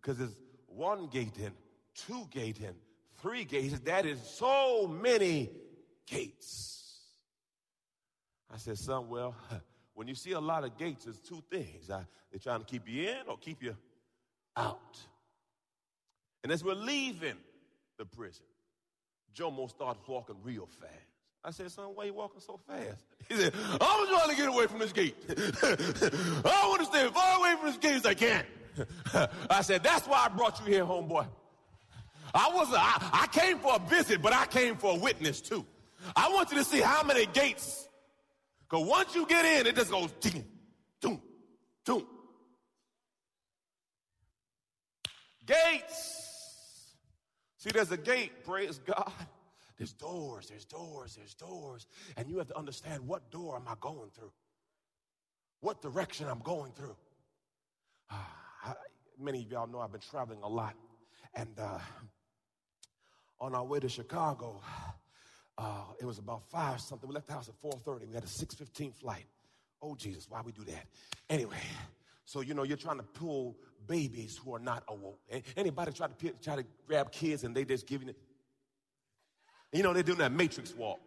Because 0.00 0.18
there's 0.18 0.34
one 0.66 1.06
gate 1.06 1.38
in, 1.38 1.52
two 1.94 2.26
gate 2.32 2.58
in, 2.58 2.74
three 3.20 3.44
gates. 3.44 3.78
That 3.84 4.04
is 4.04 4.18
so 4.20 4.88
many 4.88 5.48
gates. 6.08 6.98
I 8.52 8.56
said, 8.56 8.78
son, 8.78 9.08
well, 9.08 9.36
when 9.94 10.08
you 10.08 10.14
see 10.14 10.32
a 10.32 10.40
lot 10.40 10.64
of 10.64 10.76
gates, 10.78 11.04
there's 11.04 11.20
two 11.20 11.42
things. 11.50 11.90
Uh, 11.90 12.04
they're 12.30 12.38
trying 12.38 12.60
to 12.60 12.66
keep 12.66 12.88
you 12.88 13.08
in 13.08 13.28
or 13.28 13.36
keep 13.38 13.62
you 13.62 13.76
out. 14.56 14.98
And 16.42 16.50
as 16.50 16.64
we're 16.64 16.74
leaving 16.74 17.36
the 17.98 18.04
prison, 18.04 18.44
Jomo 19.34 19.68
starts 19.68 20.00
walking 20.08 20.36
real 20.42 20.66
fast. 20.66 20.92
I 21.44 21.50
said, 21.50 21.70
son, 21.72 21.86
why 21.94 22.04
you 22.04 22.14
walking 22.14 22.40
so 22.40 22.58
fast? 22.66 23.04
He 23.28 23.36
said, 23.36 23.54
I'm 23.80 24.08
trying 24.08 24.30
to 24.30 24.36
get 24.36 24.48
away 24.48 24.66
from 24.66 24.80
this 24.80 24.92
gate. 24.92 25.14
I 25.28 26.66
want 26.68 26.80
to 26.80 26.86
stay 26.86 27.08
far 27.08 27.38
away 27.38 27.54
from 27.56 27.66
this 27.66 27.76
gate 27.78 27.94
as 27.94 28.04
I 28.04 28.14
can. 28.14 28.44
I 29.50 29.62
said, 29.62 29.82
that's 29.82 30.06
why 30.06 30.26
I 30.26 30.28
brought 30.28 30.60
you 30.60 30.66
here, 30.66 30.84
homeboy. 30.84 31.26
I 32.34 32.50
wasn't, 32.52 32.78
I, 32.80 33.22
I 33.22 33.26
came 33.28 33.58
for 33.58 33.76
a 33.76 33.88
visit, 33.88 34.20
but 34.20 34.32
I 34.32 34.46
came 34.46 34.76
for 34.76 34.96
a 34.96 34.98
witness 34.98 35.40
too. 35.40 35.64
I 36.16 36.30
want 36.30 36.50
you 36.50 36.58
to 36.58 36.64
see 36.64 36.80
how 36.80 37.02
many 37.04 37.26
gates 37.26 37.88
because 38.72 38.86
once 38.86 39.14
you 39.14 39.26
get 39.26 39.44
in, 39.44 39.66
it 39.66 39.76
just 39.76 39.90
goes 39.90 40.10
ding, 40.12 40.46
doom, 40.98 41.20
doom. 41.84 42.06
Gates. 45.44 46.94
See, 47.58 47.68
there's 47.68 47.92
a 47.92 47.98
gate, 47.98 48.44
praise 48.44 48.78
God. 48.78 49.12
There's 49.76 49.92
doors, 49.92 50.46
there's 50.48 50.64
doors, 50.64 51.16
there's 51.16 51.34
doors. 51.34 51.86
And 52.16 52.30
you 52.30 52.38
have 52.38 52.46
to 52.46 52.56
understand 52.56 53.06
what 53.06 53.30
door 53.30 53.56
am 53.56 53.64
I 53.66 53.74
going 53.78 54.10
through? 54.14 54.32
What 55.60 55.82
direction 55.82 56.26
I'm 56.28 56.40
going 56.40 56.72
through? 56.72 56.96
Uh, 58.10 58.14
I, 58.64 58.74
many 59.20 59.42
of 59.42 59.50
y'all 59.50 59.66
know 59.66 59.80
I've 59.80 59.92
been 59.92 60.00
traveling 60.00 60.40
a 60.42 60.48
lot. 60.48 60.76
And 61.34 61.58
uh, 61.58 61.78
on 63.38 63.54
our 63.54 63.64
way 63.64 63.80
to 63.80 63.88
Chicago, 63.88 64.62
uh, 65.62 65.84
it 66.00 66.04
was 66.04 66.18
about 66.18 66.42
five 66.50 66.80
something. 66.80 67.08
We 67.08 67.14
left 67.14 67.28
the 67.28 67.34
house 67.34 67.48
at 67.48 67.54
4:30. 67.62 68.08
We 68.08 68.14
had 68.14 68.24
a 68.24 68.26
6:15 68.26 68.92
flight. 68.92 69.26
Oh 69.80 69.94
Jesus, 69.94 70.28
why 70.28 70.40
we 70.42 70.50
do 70.52 70.64
that? 70.64 70.86
Anyway, 71.30 71.62
so 72.24 72.40
you 72.40 72.54
know 72.54 72.64
you're 72.64 72.76
trying 72.76 72.96
to 72.96 73.04
pull 73.04 73.56
babies 73.86 74.36
who 74.36 74.54
are 74.54 74.58
not 74.58 74.82
awoke. 74.88 75.20
Anybody 75.56 75.92
try 75.92 76.08
to 76.08 76.30
try 76.42 76.56
to 76.56 76.64
grab 76.86 77.12
kids 77.12 77.44
and 77.44 77.54
they 77.54 77.64
just 77.64 77.86
giving 77.86 78.08
it? 78.08 78.16
You 79.72 79.82
know 79.84 79.92
they're 79.92 80.02
doing 80.02 80.18
that 80.18 80.32
matrix 80.32 80.74
walk. 80.74 81.00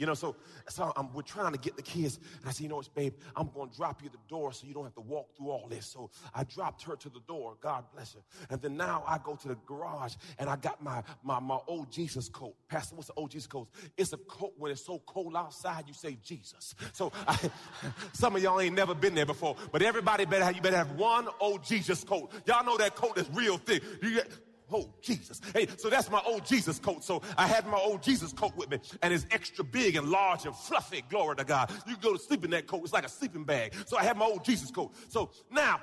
You 0.00 0.06
know, 0.06 0.14
so, 0.14 0.34
so 0.66 0.94
I'm, 0.96 1.12
we're 1.12 1.20
trying 1.20 1.52
to 1.52 1.58
get 1.58 1.76
the 1.76 1.82
kids. 1.82 2.18
And 2.40 2.48
I 2.48 2.52
said, 2.52 2.62
you 2.62 2.70
know 2.70 2.76
what, 2.76 2.92
babe, 2.94 3.12
I'm 3.36 3.50
going 3.50 3.68
to 3.68 3.76
drop 3.76 4.02
you 4.02 4.08
the 4.08 4.16
door 4.30 4.50
so 4.50 4.66
you 4.66 4.72
don't 4.72 4.84
have 4.84 4.94
to 4.94 5.02
walk 5.02 5.36
through 5.36 5.50
all 5.50 5.68
this. 5.68 5.84
So 5.84 6.10
I 6.34 6.44
dropped 6.44 6.82
her 6.84 6.96
to 6.96 7.10
the 7.10 7.20
door. 7.28 7.58
God 7.60 7.84
bless 7.92 8.14
her. 8.14 8.20
And 8.48 8.62
then 8.62 8.78
now 8.78 9.04
I 9.06 9.18
go 9.22 9.36
to 9.36 9.48
the 9.48 9.58
garage 9.66 10.14
and 10.38 10.48
I 10.48 10.56
got 10.56 10.82
my, 10.82 11.02
my, 11.22 11.38
my 11.38 11.58
old 11.66 11.92
Jesus 11.92 12.30
coat. 12.30 12.54
Pastor, 12.66 12.96
what's 12.96 13.08
the 13.08 13.14
old 13.14 13.30
Jesus 13.30 13.46
coat? 13.46 13.68
It's 13.98 14.14
a 14.14 14.16
coat 14.16 14.54
when 14.56 14.72
it's 14.72 14.86
so 14.86 15.02
cold 15.04 15.36
outside, 15.36 15.84
you 15.86 15.92
say 15.92 16.16
Jesus. 16.24 16.74
So 16.94 17.12
I, 17.28 17.38
some 18.14 18.34
of 18.34 18.42
y'all 18.42 18.58
ain't 18.58 18.74
never 18.74 18.94
been 18.94 19.14
there 19.14 19.26
before, 19.26 19.54
but 19.70 19.82
everybody 19.82 20.24
better 20.24 20.46
have, 20.46 20.56
you 20.56 20.62
better 20.62 20.78
have 20.78 20.92
one 20.92 21.28
old 21.40 21.62
Jesus 21.62 22.04
coat. 22.04 22.32
Y'all 22.46 22.64
know 22.64 22.78
that 22.78 22.94
coat 22.94 23.18
is 23.18 23.28
real 23.34 23.58
thick. 23.58 23.82
You 24.02 24.14
get, 24.14 24.30
Oh, 24.72 24.92
Jesus. 25.02 25.40
Hey, 25.52 25.66
so 25.76 25.88
that's 25.88 26.10
my 26.10 26.22
old 26.26 26.44
Jesus 26.46 26.78
coat. 26.78 27.04
So 27.04 27.22
I 27.36 27.46
had 27.46 27.66
my 27.66 27.78
old 27.78 28.02
Jesus 28.02 28.32
coat 28.32 28.56
with 28.56 28.70
me, 28.70 28.78
and 29.02 29.12
it's 29.12 29.26
extra 29.30 29.64
big 29.64 29.96
and 29.96 30.08
large 30.08 30.46
and 30.46 30.54
fluffy. 30.54 31.02
Glory 31.08 31.36
to 31.36 31.44
God. 31.44 31.70
You 31.86 31.96
go 31.96 32.14
to 32.14 32.18
sleep 32.18 32.44
in 32.44 32.50
that 32.50 32.66
coat, 32.66 32.82
it's 32.84 32.92
like 32.92 33.06
a 33.06 33.08
sleeping 33.08 33.44
bag. 33.44 33.74
So 33.86 33.96
I 33.96 34.04
had 34.04 34.16
my 34.16 34.26
old 34.26 34.44
Jesus 34.44 34.70
coat. 34.70 34.94
So 35.08 35.30
now 35.50 35.80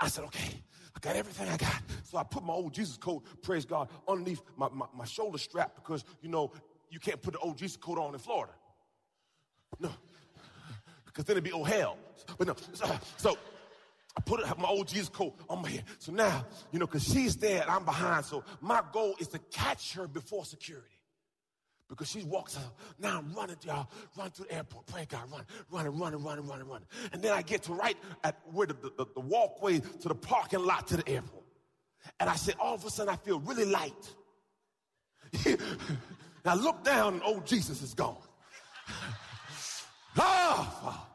I 0.00 0.08
said, 0.08 0.24
okay, 0.24 0.62
I 0.94 0.98
got 1.00 1.16
everything 1.16 1.48
I 1.48 1.56
got. 1.56 1.82
So 2.04 2.18
I 2.18 2.22
put 2.22 2.42
my 2.42 2.52
old 2.52 2.74
Jesus 2.74 2.96
coat, 2.96 3.24
praise 3.42 3.64
God, 3.64 3.88
underneath 4.08 4.42
my, 4.56 4.68
my, 4.72 4.86
my 4.94 5.04
shoulder 5.04 5.38
strap 5.38 5.74
because, 5.74 6.04
you 6.22 6.28
know, 6.28 6.52
you 6.90 6.98
can't 6.98 7.20
put 7.22 7.34
the 7.34 7.38
old 7.38 7.56
Jesus 7.56 7.76
coat 7.76 7.98
on 7.98 8.12
in 8.12 8.18
Florida. 8.18 8.52
No, 9.78 9.90
because 11.06 11.24
then 11.24 11.34
it'd 11.34 11.44
be 11.44 11.52
oh 11.52 11.64
hell. 11.64 11.96
But 12.36 12.48
no, 12.48 12.56
so, 12.72 12.98
so 13.16 13.38
I 14.16 14.20
put 14.22 14.40
my 14.58 14.68
old 14.68 14.88
Jesus 14.88 15.08
coat 15.08 15.34
on 15.48 15.62
my 15.62 15.70
head. 15.70 15.84
So 15.98 16.12
now, 16.12 16.44
you 16.72 16.78
know, 16.78 16.86
because 16.86 17.04
she's 17.04 17.36
there 17.36 17.62
and 17.62 17.70
I'm 17.70 17.84
behind. 17.84 18.24
So 18.24 18.44
my 18.60 18.82
goal 18.92 19.14
is 19.20 19.28
to 19.28 19.38
catch 19.50 19.94
her 19.94 20.08
before 20.08 20.44
security. 20.44 20.88
Because 21.88 22.08
she 22.08 22.22
walks 22.22 22.56
out. 22.56 22.72
Now 23.00 23.18
I'm 23.18 23.32
running, 23.32 23.56
y'all, 23.64 23.88
run 24.16 24.30
to 24.32 24.42
the 24.42 24.52
airport. 24.52 24.86
Pray 24.86 25.06
God, 25.08 25.22
run, 25.30 25.44
running, 25.70 25.98
running, 25.98 26.22
running, 26.22 26.46
running, 26.46 26.68
running. 26.68 26.86
And 27.12 27.20
then 27.20 27.32
I 27.32 27.42
get 27.42 27.64
to 27.64 27.72
right 27.72 27.96
at 28.22 28.38
where 28.52 28.68
the, 28.68 28.74
the, 28.74 29.06
the 29.14 29.20
walkway 29.20 29.80
to 29.80 30.08
the 30.08 30.14
parking 30.14 30.64
lot 30.64 30.86
to 30.88 30.98
the 30.98 31.08
airport. 31.08 31.44
And 32.18 32.30
I 32.30 32.36
said, 32.36 32.54
all 32.60 32.74
of 32.74 32.84
a 32.84 32.90
sudden 32.90 33.12
I 33.12 33.16
feel 33.16 33.40
really 33.40 33.64
light. 33.64 34.14
I 36.44 36.54
look 36.54 36.84
down 36.84 37.14
and 37.14 37.22
old 37.22 37.46
Jesus 37.46 37.82
is 37.82 37.94
gone. 37.94 38.16
oh, 40.18 41.06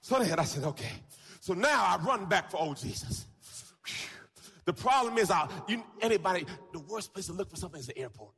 so 0.00 0.18
then 0.18 0.38
I 0.38 0.44
said, 0.44 0.64
okay. 0.64 0.92
So 1.46 1.54
now 1.54 1.84
I 1.84 1.96
run 2.04 2.24
back 2.24 2.50
for 2.50 2.56
old 2.56 2.76
Jesus. 2.76 3.24
The 4.64 4.72
problem 4.72 5.16
is, 5.16 5.30
I, 5.30 5.48
you, 5.68 5.80
anybody, 6.00 6.44
the 6.72 6.80
worst 6.80 7.14
place 7.14 7.26
to 7.26 7.32
look 7.32 7.48
for 7.48 7.54
something 7.54 7.78
is 7.78 7.86
the 7.86 7.96
airport. 7.96 8.34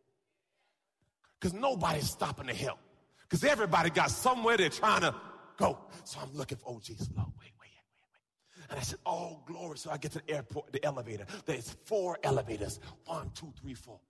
Because 1.41 1.55
nobody's 1.55 2.11
stopping 2.11 2.49
to 2.49 2.55
help. 2.55 2.79
Because 3.23 3.45
everybody 3.45 3.89
got 3.89 4.11
somewhere 4.11 4.59
they're 4.59 4.69
trying 4.69 5.01
to 5.01 5.15
go. 5.57 5.79
So 6.05 6.21
I'm 6.21 6.37
looking 6.37 6.59
for 6.59 6.69
old 6.69 6.83
Jesus. 6.83 7.09
Lord, 7.17 7.31
wait, 7.41 7.53
wait, 7.59 7.71
wait, 7.95 8.05
wait. 8.13 8.67
And 8.69 8.79
I 8.79 8.83
said, 8.83 8.99
oh, 9.07 9.41
glory. 9.47 9.79
So 9.79 9.91
I 9.91 9.97
get 9.97 10.13
to 10.13 10.19
the 10.19 10.35
airport, 10.35 10.71
the 10.71 10.85
elevator. 10.85 11.25
There's 11.47 11.79
four 11.87 12.19
elevators. 12.23 12.79
One, 13.07 13.31
two, 13.35 13.55
three, 13.59 13.73
four. 13.73 14.01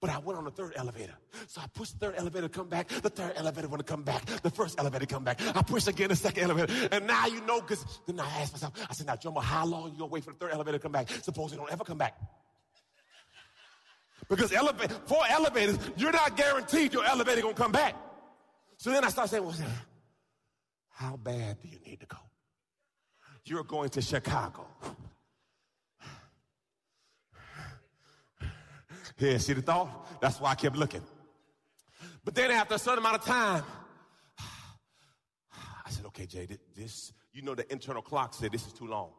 But 0.00 0.10
I 0.10 0.18
went 0.18 0.38
on 0.38 0.44
the 0.44 0.50
third 0.50 0.72
elevator. 0.76 1.14
So 1.46 1.60
I 1.60 1.66
pushed 1.68 1.98
the 1.98 2.06
third 2.06 2.16
elevator 2.18 2.48
to 2.48 2.52
come 2.52 2.68
back. 2.68 2.88
The 2.88 3.10
third 3.10 3.32
elevator 3.36 3.68
want 3.68 3.84
to 3.84 3.90
come 3.90 4.02
back. 4.02 4.24
The 4.26 4.50
first 4.50 4.78
elevator 4.78 5.06
come 5.06 5.24
back. 5.24 5.40
I 5.56 5.62
pushed 5.62 5.88
again 5.88 6.08
the 6.08 6.16
second 6.16 6.44
elevator. 6.44 6.88
And 6.92 7.06
now 7.06 7.26
you 7.26 7.40
know, 7.42 7.60
because 7.60 7.84
then 8.06 8.20
I 8.20 8.28
asked 8.40 8.52
myself, 8.52 8.74
I 8.88 8.92
said, 8.92 9.06
now, 9.06 9.16
Jomo, 9.16 9.42
how 9.42 9.64
long 9.66 9.84
you 9.92 9.98
going 9.98 10.10
to 10.10 10.12
wait 10.12 10.24
for 10.24 10.32
the 10.32 10.38
third 10.38 10.52
elevator 10.52 10.78
to 10.78 10.82
come 10.82 10.92
back? 10.92 11.10
Suppose 11.10 11.50
they 11.50 11.56
don't 11.56 11.72
ever 11.72 11.84
come 11.84 11.98
back. 11.98 12.18
Because 14.28 14.52
elevate, 14.52 14.92
four 15.06 15.22
elevators, 15.28 15.78
you're 15.96 16.12
not 16.12 16.36
guaranteed 16.36 16.92
your 16.92 17.04
elevator 17.04 17.40
going 17.40 17.54
to 17.54 17.60
come 17.60 17.72
back. 17.72 17.96
So 18.76 18.90
then 18.90 19.04
I 19.04 19.08
start 19.08 19.28
saying, 19.28 19.44
well, 19.44 19.56
how 20.90 21.16
bad 21.16 21.60
do 21.60 21.68
you 21.68 21.78
need 21.84 22.00
to 22.00 22.06
go? 22.06 22.18
You're 23.44 23.64
going 23.64 23.88
to 23.90 24.02
Chicago. 24.02 24.66
Yeah, 29.20 29.36
see 29.36 29.52
the 29.52 29.60
thought? 29.60 30.20
That's 30.22 30.40
why 30.40 30.52
I 30.52 30.54
kept 30.54 30.76
looking. 30.76 31.02
But 32.24 32.34
then 32.34 32.50
after 32.50 32.74
a 32.74 32.78
certain 32.78 33.00
amount 33.00 33.16
of 33.16 33.24
time, 33.24 33.62
I 35.86 35.90
said, 35.90 36.06
okay, 36.06 36.24
Jay, 36.24 36.48
this, 36.74 37.12
you 37.34 37.42
know, 37.42 37.54
the 37.54 37.70
internal 37.70 38.00
clock 38.00 38.32
said 38.32 38.50
this 38.50 38.66
is 38.66 38.72
too 38.72 38.86
long. 38.86 39.10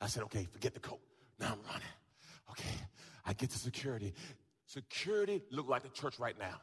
I 0.00 0.06
said, 0.06 0.22
okay, 0.24 0.48
forget 0.50 0.72
the 0.72 0.80
coat. 0.80 1.00
Now 1.38 1.48
I'm 1.48 1.60
running. 1.70 1.86
Okay, 2.50 2.74
I 3.26 3.34
get 3.34 3.50
to 3.50 3.58
security. 3.58 4.14
Security 4.66 5.42
look 5.50 5.68
like 5.68 5.82
the 5.82 5.90
church 5.90 6.18
right 6.18 6.38
now. 6.38 6.60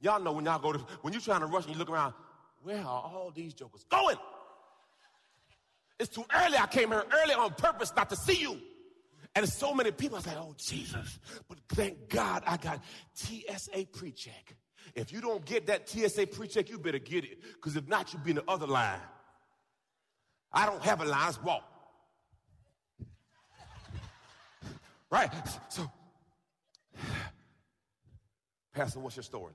Y'all 0.00 0.20
know 0.20 0.32
when 0.32 0.44
y'all 0.44 0.58
go 0.58 0.72
to, 0.72 0.78
when 1.00 1.14
you're 1.14 1.22
trying 1.22 1.40
to 1.40 1.46
rush 1.46 1.64
and 1.64 1.72
you 1.72 1.78
look 1.78 1.88
around, 1.88 2.12
where 2.62 2.80
are 2.80 2.84
all 2.84 3.32
these 3.34 3.54
jokers 3.54 3.84
going? 3.90 4.16
It's 5.98 6.10
too 6.10 6.24
early. 6.34 6.58
I 6.58 6.66
came 6.66 6.90
here 6.90 7.04
early 7.22 7.32
on 7.32 7.54
purpose 7.54 7.92
not 7.96 8.10
to 8.10 8.16
see 8.16 8.38
you. 8.38 8.60
And 9.36 9.48
so 9.48 9.74
many 9.74 9.90
people, 9.90 10.18
I 10.18 10.20
say, 10.20 10.34
oh, 10.36 10.54
Jesus. 10.56 11.18
But 11.48 11.58
thank 11.70 12.08
God 12.08 12.44
I 12.46 12.56
got 12.56 12.80
TSA 13.14 13.86
pre-check. 13.92 14.54
If 14.94 15.12
you 15.12 15.20
don't 15.20 15.44
get 15.44 15.66
that 15.66 15.88
TSA 15.88 16.28
pre-check, 16.28 16.70
you 16.70 16.78
better 16.78 17.00
get 17.00 17.24
it. 17.24 17.42
Because 17.54 17.74
if 17.74 17.88
not, 17.88 18.12
you'll 18.12 18.22
be 18.22 18.30
in 18.30 18.36
the 18.36 18.44
other 18.46 18.66
line. 18.66 19.00
I 20.52 20.66
don't 20.66 20.82
have 20.82 21.00
a 21.00 21.04
line, 21.04 21.26
let's 21.26 21.42
walk. 21.42 21.64
Right? 25.10 25.30
So, 25.68 25.90
Pastor, 28.72 29.00
what's 29.00 29.16
your 29.16 29.24
story? 29.24 29.52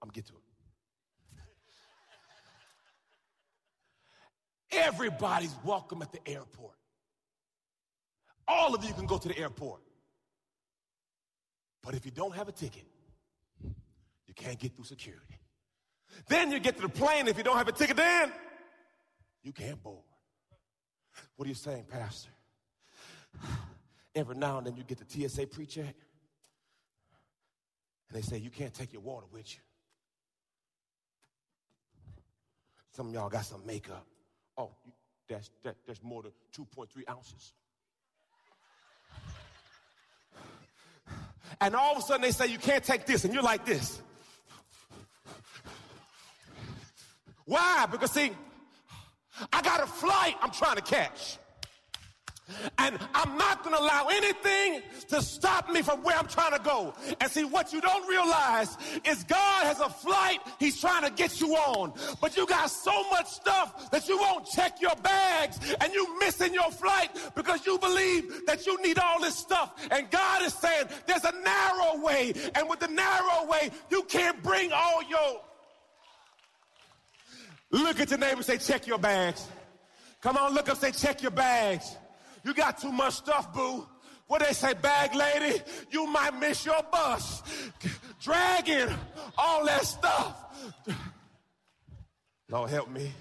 I'm 0.00 0.10
get 0.10 0.26
to 0.26 0.34
it. 0.34 0.38
Everybody's 4.70 5.54
welcome 5.64 6.02
at 6.02 6.12
the 6.12 6.20
airport. 6.28 6.77
All 8.48 8.74
of 8.74 8.82
you 8.82 8.94
can 8.94 9.06
go 9.06 9.18
to 9.18 9.28
the 9.28 9.38
airport. 9.38 9.82
But 11.82 11.94
if 11.94 12.04
you 12.04 12.10
don't 12.10 12.34
have 12.34 12.48
a 12.48 12.52
ticket, 12.52 12.86
you 13.62 14.34
can't 14.34 14.58
get 14.58 14.74
through 14.74 14.86
security. 14.86 15.38
Then 16.28 16.50
you 16.50 16.58
get 16.58 16.76
to 16.76 16.82
the 16.82 16.88
plane. 16.88 17.28
If 17.28 17.36
you 17.36 17.44
don't 17.44 17.56
have 17.56 17.68
a 17.68 17.72
ticket, 17.72 17.96
then 17.96 18.32
you 19.42 19.52
can't 19.52 19.82
board. 19.82 20.02
What 21.36 21.46
are 21.46 21.48
you 21.48 21.54
saying, 21.54 21.84
Pastor? 21.88 22.30
Every 24.14 24.34
now 24.34 24.58
and 24.58 24.66
then 24.66 24.76
you 24.76 24.82
get 24.82 24.98
the 24.98 25.28
TSA 25.28 25.46
pre 25.46 25.66
check, 25.66 25.94
and 28.08 28.12
they 28.12 28.22
say 28.22 28.38
you 28.38 28.50
can't 28.50 28.74
take 28.74 28.92
your 28.92 29.02
water 29.02 29.26
with 29.30 29.54
you. 29.54 29.60
Some 32.90 33.08
of 33.08 33.14
y'all 33.14 33.28
got 33.28 33.44
some 33.44 33.64
makeup. 33.64 34.04
Oh, 34.56 34.70
that's, 35.28 35.50
that, 35.62 35.76
that's 35.86 36.02
more 36.02 36.22
than 36.22 36.32
2.3 36.56 36.88
ounces. 37.08 37.52
And 41.60 41.74
all 41.74 41.92
of 41.92 41.98
a 41.98 42.02
sudden 42.02 42.22
they 42.22 42.30
say, 42.30 42.46
you 42.46 42.58
can't 42.58 42.84
take 42.84 43.06
this, 43.06 43.24
and 43.24 43.34
you're 43.34 43.42
like 43.42 43.64
this. 43.64 44.00
Why? 47.44 47.86
Because 47.90 48.12
see, 48.12 48.30
I 49.52 49.62
got 49.62 49.82
a 49.82 49.86
flight 49.86 50.36
I'm 50.40 50.50
trying 50.50 50.76
to 50.76 50.82
catch. 50.82 51.38
And 52.88 52.98
I'm 53.14 53.36
not 53.36 53.62
going 53.62 53.76
to 53.76 53.82
allow 53.82 54.06
anything 54.10 54.80
to 55.08 55.20
stop 55.20 55.70
me 55.70 55.82
from 55.82 56.02
where 56.02 56.16
I'm 56.16 56.26
trying 56.26 56.52
to 56.52 56.58
go. 56.58 56.94
And 57.20 57.30
see, 57.30 57.44
what 57.44 57.70
you 57.70 57.82
don't 57.82 58.08
realize 58.08 58.78
is 59.04 59.24
God 59.24 59.64
has 59.64 59.78
a 59.80 59.90
flight 59.90 60.38
he's 60.58 60.80
trying 60.80 61.04
to 61.04 61.10
get 61.10 61.38
you 61.38 61.54
on. 61.54 61.92
But 62.18 62.34
you 62.34 62.46
got 62.46 62.70
so 62.70 63.10
much 63.10 63.26
stuff 63.26 63.90
that 63.90 64.08
you 64.08 64.16
won't 64.16 64.46
check 64.46 64.80
your 64.80 64.96
bags 65.02 65.58
and 65.82 65.92
you 65.92 66.18
missing 66.18 66.54
your 66.54 66.70
flight 66.70 67.10
because 67.34 67.66
you 67.66 67.78
believe 67.78 68.46
that 68.46 68.64
you 68.64 68.80
need 68.82 68.98
all 68.98 69.20
this 69.20 69.36
stuff. 69.36 69.74
And 69.90 70.10
God 70.10 70.42
is 70.42 70.54
saying 70.54 70.86
there's 71.06 71.24
a 71.24 71.32
narrow 71.44 72.02
way. 72.02 72.32
And 72.54 72.70
with 72.70 72.80
the 72.80 72.88
narrow 72.88 73.46
way, 73.50 73.70
you 73.90 74.02
can't 74.04 74.42
bring 74.42 74.72
all 74.72 75.02
your. 75.10 75.42
Look 77.70 78.00
at 78.00 78.08
your 78.08 78.18
neighbor 78.18 78.36
and 78.36 78.46
say, 78.46 78.56
check 78.56 78.86
your 78.86 78.98
bags. 78.98 79.46
Come 80.22 80.38
on, 80.38 80.54
look 80.54 80.70
up, 80.70 80.78
say, 80.78 80.90
check 80.90 81.20
your 81.20 81.30
bags. 81.32 81.98
You 82.48 82.54
got 82.54 82.78
too 82.78 82.90
much 82.90 83.12
stuff, 83.12 83.52
boo. 83.52 83.86
What 84.26 84.40
they 84.40 84.54
say, 84.54 84.72
bag 84.72 85.14
lady, 85.14 85.60
you 85.90 86.06
might 86.06 86.30
miss 86.40 86.64
your 86.64 86.82
bus. 86.90 87.42
Dragging 88.22 88.88
all 89.36 89.66
that 89.66 89.84
stuff. 89.84 90.46
Lord 92.48 92.70
help 92.70 92.88
me. 92.88 93.12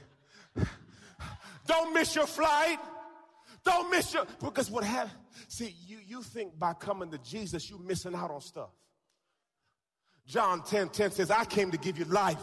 Don't 1.66 1.94
miss 1.94 2.16
your 2.16 2.26
flight. 2.26 2.80
Don't 3.66 3.92
miss 3.92 4.14
your 4.14 4.26
because 4.40 4.72
what 4.72 4.86
happened? 4.86 5.12
See, 5.50 5.76
you, 5.86 5.98
you 6.08 6.24
think 6.24 6.58
by 6.58 6.72
coming 6.72 7.12
to 7.12 7.18
Jesus, 7.18 7.70
you 7.70 7.80
missing 7.80 8.16
out 8.16 8.32
on 8.32 8.40
stuff. 8.40 8.70
John 10.26 10.64
10 10.64 10.88
10 10.88 11.12
says, 11.12 11.32
I 11.32 11.44
came 11.44 11.70
to 11.72 11.78
give 11.78 12.00
you 12.00 12.06
life 12.06 12.40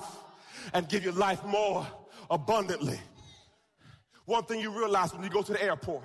and 0.75 0.87
give 0.87 1.03
you 1.03 1.13
life 1.13 1.43
more 1.47 1.87
abundantly. 2.31 3.01
One 4.27 4.45
thing 4.45 4.61
you 4.61 4.71
realize 4.71 5.15
when 5.15 5.23
you 5.23 5.31
go 5.31 5.41
to 5.41 5.53
the 5.53 5.63
airport, 5.63 6.05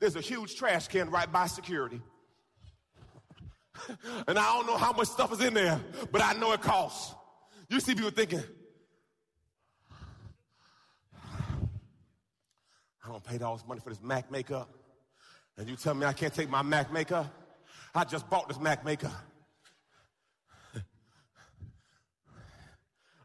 there's 0.00 0.16
a 0.16 0.20
huge 0.20 0.56
trash 0.56 0.88
can 0.88 1.10
right 1.10 1.30
by 1.30 1.46
security. 1.46 2.00
and 4.28 4.38
I 4.38 4.54
don't 4.54 4.66
know 4.66 4.76
how 4.76 4.92
much 4.92 5.08
stuff 5.08 5.32
is 5.32 5.40
in 5.40 5.54
there, 5.54 5.80
but 6.12 6.22
I 6.22 6.34
know 6.34 6.52
it 6.52 6.60
costs. 6.60 7.14
You 7.68 7.80
see 7.80 7.94
people 7.94 8.10
thinking, 8.10 8.42
I 13.04 13.08
don't 13.08 13.24
pay 13.24 13.38
all 13.38 13.56
this 13.56 13.66
money 13.66 13.80
for 13.80 13.90
this 13.90 14.02
Mac 14.02 14.30
makeup. 14.30 14.68
And 15.56 15.68
you 15.68 15.76
tell 15.76 15.94
me 15.94 16.06
I 16.06 16.12
can't 16.12 16.34
take 16.34 16.48
my 16.48 16.62
Mac 16.62 16.92
makeup? 16.92 17.26
I 17.94 18.04
just 18.04 18.28
bought 18.28 18.48
this 18.48 18.58
Mac 18.58 18.84
makeup. 18.84 19.12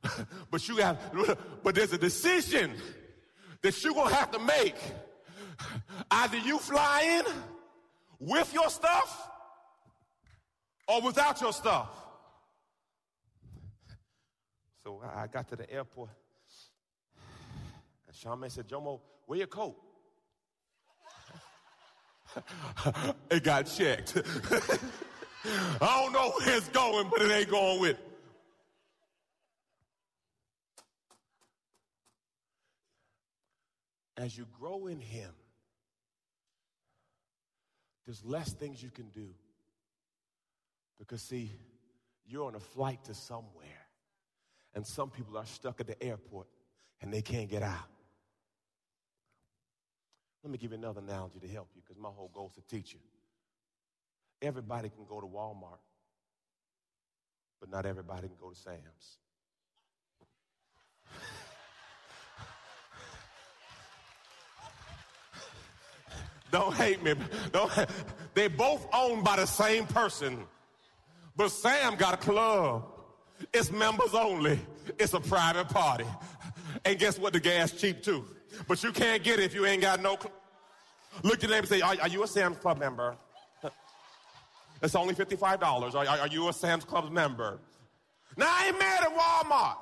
but 0.52 0.68
you 0.68 0.78
got. 0.78 0.98
but 1.64 1.76
there's 1.76 1.94
a 1.94 1.98
decision 1.98 2.74
that 3.62 3.84
you're 3.84 3.94
going 3.94 4.10
to 4.10 4.16
have 4.16 4.32
to 4.32 4.40
make 4.40 4.76
Either 6.12 6.38
you 6.38 6.60
fly 6.60 7.24
in 7.26 7.34
with 8.20 8.54
your 8.54 8.70
stuff 8.70 9.30
or 10.88 11.02
without 11.02 11.40
your 11.42 11.54
stuff. 11.54 11.90
So 14.84 15.02
I 15.16 15.28
got 15.28 15.48
to 15.50 15.56
the 15.56 15.72
airport. 15.72 16.10
And 18.08 18.16
Charmaine 18.16 18.52
said, 18.52 18.68
Jomo, 18.68 19.00
where 19.26 19.38
your 19.38 19.48
coat? 19.48 19.76
it 23.32 23.44
got 23.44 23.64
checked. 23.64 24.18
I 25.82 26.02
don't 26.04 26.14
know 26.14 26.32
where 26.32 26.58
it's 26.58 26.70
going, 26.70 27.10
but 27.10 27.22
it 27.22 27.32
ain't 27.32 27.50
going 27.50 27.82
with. 27.82 27.98
As 34.18 34.38
you 34.38 34.46
grow 34.60 34.88
in 34.88 35.00
Him, 35.00 35.32
there's 38.10 38.26
less 38.26 38.52
things 38.54 38.82
you 38.82 38.90
can 38.90 39.08
do. 39.10 39.28
Because, 40.98 41.22
see, 41.22 41.52
you're 42.26 42.48
on 42.48 42.56
a 42.56 42.60
flight 42.60 43.04
to 43.04 43.14
somewhere, 43.14 43.86
and 44.74 44.84
some 44.84 45.12
people 45.12 45.38
are 45.38 45.46
stuck 45.46 45.80
at 45.80 45.86
the 45.86 46.04
airport 46.04 46.48
and 47.04 47.14
they 47.14 47.22
can't 47.22 47.48
get 47.48 47.62
out. 47.62 47.88
Let 50.44 50.52
me 50.52 50.58
give 50.58 50.72
you 50.72 50.80
another 50.80 51.02
analogy 51.02 51.38
to 51.40 51.48
help 51.48 51.68
you 51.76 51.84
because 51.86 52.02
my 52.02 52.10
whole 52.10 52.32
goal 52.34 52.48
is 52.48 52.64
to 52.64 52.76
teach 52.76 52.94
you. 52.94 53.00
Everybody 54.42 54.90
can 54.90 55.06
go 55.08 55.22
to 55.22 55.28
Walmart, 55.28 55.78
but 57.60 57.70
not 57.70 57.86
everybody 57.86 58.28
can 58.28 58.38
go 58.42 58.50
to 58.50 58.56
Sam's. 58.56 59.20
Don't 66.52 66.74
hate 66.74 67.04
me. 67.04 67.16
Don't, 67.52 67.72
they 68.34 68.48
both 68.48 68.88
owned 68.94 69.24
by 69.24 69.36
the 69.36 69.46
same 69.46 69.86
person. 69.86 70.46
But 71.36 71.50
Sam 71.50 71.96
got 71.96 72.16
a 72.16 72.18
club. 72.18 72.86
It's 73.54 73.72
members 73.72 74.14
only. 74.14 74.60
It's 74.98 75.14
a 75.14 75.20
private 75.20 75.70
party. 75.70 76.06
And 76.86 77.00
guess 77.00 77.18
what? 77.18 77.34
The 77.34 77.40
gas 77.40 77.72
cheap 77.72 78.04
too. 78.04 78.26
But 78.68 78.84
you 78.84 78.92
can't 78.92 79.24
get 79.24 79.40
it 79.40 79.44
if 79.44 79.54
you 79.54 79.66
ain't 79.66 79.82
got 79.82 80.02
no. 80.02 80.18
Cl- 80.18 80.34
Look 81.24 81.36
at 81.36 81.44
your 81.44 81.52
name 81.52 81.60
and 81.60 81.68
say, 81.68 81.82
are, 81.82 81.96
are, 82.02 82.08
you 82.08 82.24
a 82.24 82.28
Sam's 82.28 82.58
Club 82.58 82.80
member? 82.80 83.16
It's 84.82 84.96
only 84.96 85.14
$55. 85.14 85.96
Are, 85.96 86.08
are, 86.08 86.28
you 86.28 86.48
a 86.48 86.54
Sam's 86.54 86.86
Club 86.86 87.12
member? 87.12 87.60
Now, 88.38 88.48
I 88.48 88.68
ain't 88.68 88.80
mad 88.80 89.04
at 89.04 89.16
Walmart. 89.16 89.76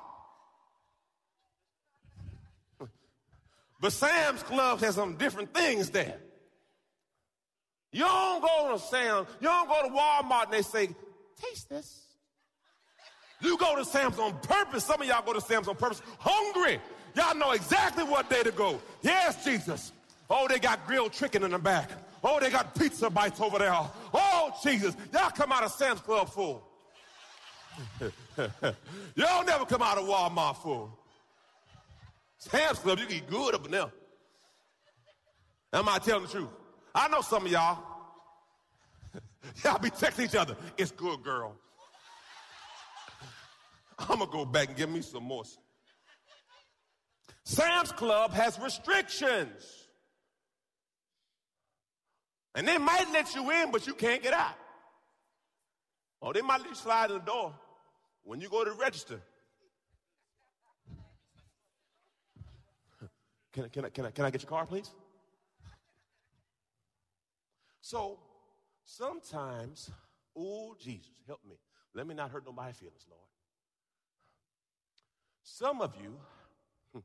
But 3.80 3.92
Sam's 3.92 4.42
Club 4.42 4.80
has 4.80 4.96
some 4.96 5.16
different 5.16 5.54
things 5.54 5.90
there. 5.90 6.16
You 7.92 8.00
don't 8.00 8.42
go 8.42 8.72
to 8.72 8.78
Sam's, 8.78 9.28
you 9.40 9.48
don't 9.48 9.68
go 9.68 9.88
to 9.88 9.94
Walmart 9.94 10.44
and 10.44 10.52
they 10.52 10.62
say, 10.62 10.88
taste 11.40 11.68
this. 11.68 12.04
You 13.40 13.56
go 13.56 13.76
to 13.76 13.84
Sam's 13.84 14.18
on 14.18 14.38
purpose. 14.40 14.84
Some 14.84 15.00
of 15.00 15.08
y'all 15.08 15.24
go 15.24 15.32
to 15.32 15.40
Sam's 15.40 15.68
on 15.68 15.76
purpose, 15.76 16.02
hungry. 16.18 16.80
Y'all 17.14 17.36
know 17.36 17.52
exactly 17.52 18.04
what 18.04 18.28
day 18.28 18.42
to 18.42 18.50
go. 18.50 18.80
Yes, 19.02 19.44
Jesus. 19.44 19.92
Oh, 20.28 20.46
they 20.48 20.58
got 20.58 20.86
grilled 20.86 21.12
chicken 21.12 21.42
in 21.44 21.52
the 21.52 21.58
back. 21.58 21.90
Oh, 22.22 22.38
they 22.40 22.50
got 22.50 22.74
pizza 22.74 23.08
bites 23.08 23.40
over 23.40 23.58
there. 23.58 23.72
Oh, 23.72 24.52
Jesus. 24.62 24.96
Y'all 25.12 25.30
come 25.30 25.52
out 25.52 25.62
of 25.62 25.70
Sam's 25.70 26.00
Club 26.00 26.28
full. 26.28 26.64
Y'all 29.14 29.44
never 29.44 29.64
come 29.64 29.82
out 29.82 29.98
of 29.98 30.04
Walmart 30.04 30.56
full. 30.56 30.98
Sam's 32.38 32.78
Club, 32.80 32.98
you 32.98 33.06
can 33.06 33.16
eat 33.16 33.30
good 33.30 33.54
up 33.54 33.64
in 33.64 33.70
there. 33.70 33.90
Am 35.72 35.88
I 35.88 35.98
telling 35.98 36.24
the 36.24 36.30
truth? 36.30 36.48
I 36.98 37.06
know 37.06 37.20
some 37.20 37.46
of 37.46 37.52
y'all. 37.52 37.78
y'all 39.64 39.78
be 39.78 39.88
texting 39.88 40.24
each 40.24 40.34
other. 40.34 40.56
It's 40.76 40.90
good, 40.90 41.22
girl. 41.22 41.54
I'm 44.00 44.18
going 44.18 44.28
to 44.28 44.36
go 44.36 44.44
back 44.44 44.66
and 44.66 44.76
get 44.76 44.90
me 44.90 45.00
some 45.02 45.22
more. 45.22 45.44
Sam's 47.44 47.92
Club 47.92 48.32
has 48.32 48.58
restrictions. 48.58 49.86
And 52.56 52.66
they 52.66 52.78
might 52.78 53.06
let 53.12 53.32
you 53.32 53.48
in, 53.48 53.70
but 53.70 53.86
you 53.86 53.94
can't 53.94 54.20
get 54.20 54.34
out. 54.34 54.56
Or 56.20 56.34
they 56.34 56.42
might 56.42 56.62
let 56.62 56.70
you 56.70 56.74
slide 56.74 57.10
in 57.12 57.18
the 57.18 57.22
door 57.22 57.54
when 58.24 58.40
you 58.40 58.48
go 58.48 58.64
to 58.64 58.72
register. 58.72 59.20
Can, 63.52 63.64
I, 63.64 63.68
can, 63.68 63.84
I, 63.84 63.88
can, 63.88 64.06
I, 64.06 64.10
can 64.10 64.24
I 64.24 64.30
get 64.30 64.42
your 64.42 64.50
car, 64.50 64.66
please? 64.66 64.90
So 67.88 68.18
sometimes, 68.84 69.90
oh, 70.36 70.76
Jesus, 70.78 71.08
help 71.26 71.40
me. 71.48 71.54
Let 71.94 72.06
me 72.06 72.14
not 72.14 72.30
hurt 72.30 72.44
nobody's 72.44 72.76
feelings, 72.76 73.06
Lord. 73.08 73.22
Some 75.42 75.80
of 75.80 75.94
you, 76.02 76.14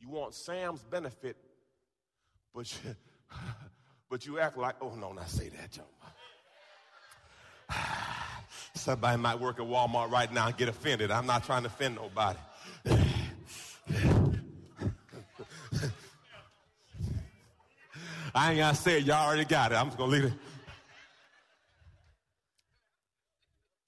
you 0.00 0.08
want 0.08 0.34
Sam's 0.34 0.82
benefit, 0.82 1.36
but 2.52 2.68
you, 2.72 2.96
but 4.10 4.26
you 4.26 4.40
act 4.40 4.58
like, 4.58 4.74
oh, 4.80 4.92
no, 4.96 5.12
not 5.12 5.30
say 5.30 5.50
that, 5.50 5.70
Joe. 5.70 5.82
Somebody 8.74 9.22
might 9.22 9.38
work 9.38 9.60
at 9.60 9.66
Walmart 9.66 10.10
right 10.10 10.32
now 10.32 10.48
and 10.48 10.56
get 10.56 10.68
offended. 10.68 11.12
I'm 11.12 11.26
not 11.26 11.44
trying 11.44 11.62
to 11.62 11.68
offend 11.68 11.94
nobody. 11.94 12.40
I 18.34 18.50
ain't 18.50 18.58
gonna 18.58 18.74
say 18.74 18.98
it. 18.98 19.04
Y'all 19.04 19.26
already 19.26 19.44
got 19.44 19.70
it. 19.70 19.76
I'm 19.76 19.86
just 19.86 19.98
gonna 19.98 20.10
leave 20.10 20.24
it. 20.24 20.32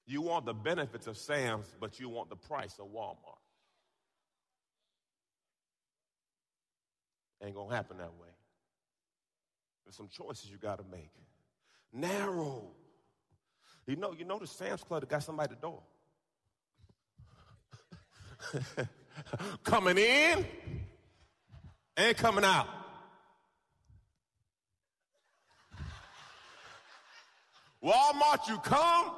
You 0.07 0.23
want 0.23 0.47
the 0.47 0.55
benefits 0.55 1.09
of 1.09 1.17
Sam's, 1.17 1.67
but 1.81 1.99
you 1.99 2.09
want 2.09 2.31
the 2.31 2.37
price 2.37 2.79
of 2.79 2.87
Walmart. 2.87 3.41
Ain't 7.43 7.57
gonna 7.57 7.75
happen 7.75 7.99
that 7.99 8.13
way. 8.21 8.29
There's 9.85 9.97
some 9.97 10.09
choices 10.09 10.49
you 10.49 10.59
gotta 10.59 10.85
make. 10.91 11.11
Narrow. 11.93 12.71
You 13.87 13.97
know, 13.97 14.15
you 14.17 14.25
know 14.25 14.39
the 14.39 14.47
Sam's 14.47 14.85
Club 14.85 15.09
got 15.09 15.25
somebody 15.25 15.53
at 15.53 15.61
the 15.61 15.67
door. 15.67 15.83
coming 19.65 19.99
in 19.99 20.47
and 21.97 22.17
coming 22.17 22.45
out. 22.45 22.69
Walmart, 27.87 28.49
you 28.49 28.59
come 28.59 29.13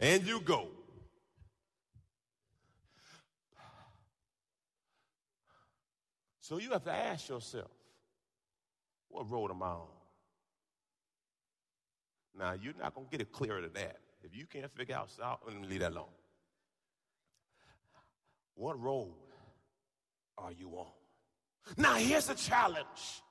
and 0.00 0.26
you 0.26 0.40
go. 0.40 0.66
So 6.40 6.58
you 6.58 6.70
have 6.70 6.82
to 6.84 6.92
ask 6.92 7.28
yourself, 7.28 7.70
what 9.08 9.30
road 9.30 9.52
am 9.52 9.62
I 9.62 9.66
on? 9.66 9.86
Now, 12.36 12.54
you're 12.60 12.74
not 12.80 12.94
going 12.94 13.06
to 13.06 13.10
get 13.10 13.20
it 13.20 13.30
clearer 13.30 13.60
than 13.60 13.74
that. 13.74 13.98
If 14.24 14.34
you 14.34 14.46
can't 14.46 14.72
figure 14.74 14.96
out, 14.96 15.40
let 15.46 15.60
me 15.60 15.68
leave 15.68 15.80
that 15.80 15.92
alone. 15.92 16.06
What 18.54 18.80
road 18.82 19.14
are 20.36 20.50
you 20.50 20.70
on? 20.70 20.90
Now, 21.76 21.94
here's 21.94 22.26
the 22.26 22.34
challenge. 22.34 23.22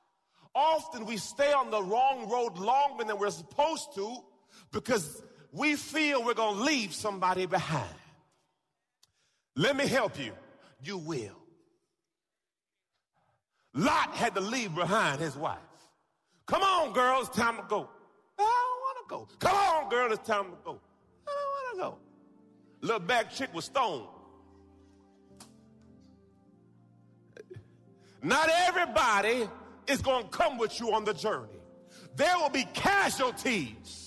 Often 0.55 1.05
we 1.05 1.17
stay 1.17 1.51
on 1.51 1.69
the 1.69 1.83
wrong 1.83 2.29
road 2.29 2.57
longer 2.57 3.03
than 3.03 3.19
we're 3.19 3.29
supposed 3.29 3.93
to 3.95 4.23
because 4.71 5.21
we 5.51 5.75
feel 5.75 6.23
we're 6.23 6.33
going 6.33 6.57
to 6.57 6.63
leave 6.63 6.93
somebody 6.93 7.45
behind. 7.45 7.89
Let 9.55 9.75
me 9.75 9.87
help 9.87 10.19
you. 10.19 10.33
You 10.83 10.97
will. 10.97 11.35
Lot 13.73 14.13
had 14.13 14.35
to 14.35 14.41
leave 14.41 14.73
behind 14.75 15.19
his 15.19 15.35
wife. 15.35 15.57
Come 16.45 16.61
on, 16.61 16.93
girl, 16.93 17.21
it's 17.21 17.35
time 17.35 17.57
to 17.57 17.63
go. 17.67 17.89
I 18.39 18.43
don't 18.43 18.81
want 18.81 18.97
to 18.97 19.35
go. 19.35 19.37
Come 19.39 19.55
on, 19.55 19.89
girl, 19.89 20.11
it's 20.11 20.27
time 20.27 20.45
to 20.45 20.57
go. 20.63 20.79
I 21.27 21.31
don't 21.31 21.75
want 21.75 21.75
to 21.75 21.81
go. 21.81 22.87
Little 22.87 22.99
back 22.99 23.31
chick 23.31 23.53
was 23.53 23.65
stoned. 23.65 24.07
Not 28.23 28.49
everybody 28.67 29.47
is 29.87 30.01
going 30.01 30.23
to 30.23 30.29
come 30.29 30.57
with 30.57 30.79
you 30.79 30.93
on 30.93 31.05
the 31.05 31.13
journey. 31.13 31.59
There 32.15 32.37
will 32.37 32.49
be 32.49 32.65
casualties 32.73 34.06